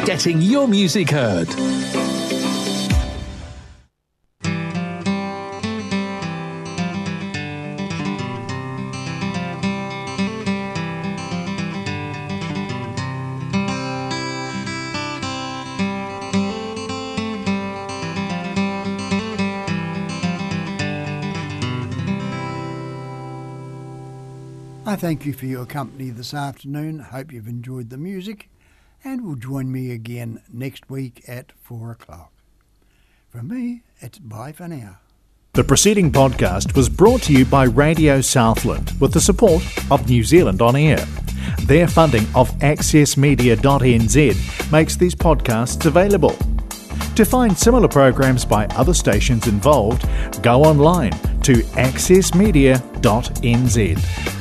Getting 0.04 0.40
your 0.40 0.66
music 0.66 1.10
heard. 1.10 1.48
Thank 25.00 25.24
you 25.24 25.32
for 25.32 25.46
your 25.46 25.64
company 25.64 26.10
this 26.10 26.34
afternoon. 26.34 26.98
Hope 26.98 27.32
you've 27.32 27.48
enjoyed 27.48 27.88
the 27.88 27.96
music 27.96 28.50
and 29.02 29.24
will 29.24 29.34
join 29.34 29.72
me 29.72 29.92
again 29.92 30.42
next 30.52 30.90
week 30.90 31.24
at 31.26 31.52
4 31.62 31.92
o'clock. 31.92 32.30
From 33.30 33.48
me, 33.48 33.80
it's 34.00 34.18
bye 34.18 34.52
for 34.52 34.68
now. 34.68 34.98
The 35.54 35.64
preceding 35.64 36.12
podcast 36.12 36.76
was 36.76 36.90
brought 36.90 37.22
to 37.22 37.32
you 37.32 37.46
by 37.46 37.64
Radio 37.64 38.20
Southland 38.20 38.92
with 39.00 39.14
the 39.14 39.22
support 39.22 39.62
of 39.90 40.06
New 40.06 40.22
Zealand 40.22 40.60
On 40.60 40.76
Air. 40.76 41.02
Their 41.62 41.88
funding 41.88 42.26
of 42.34 42.50
accessmedia.nz 42.58 44.72
makes 44.72 44.96
these 44.96 45.14
podcasts 45.14 45.86
available. 45.86 46.36
To 47.16 47.24
find 47.24 47.56
similar 47.56 47.88
programs 47.88 48.44
by 48.44 48.66
other 48.66 48.92
stations 48.92 49.46
involved, 49.46 50.06
go 50.42 50.62
online 50.62 51.12
to 51.40 51.54
accessmedia.nz. 51.72 54.39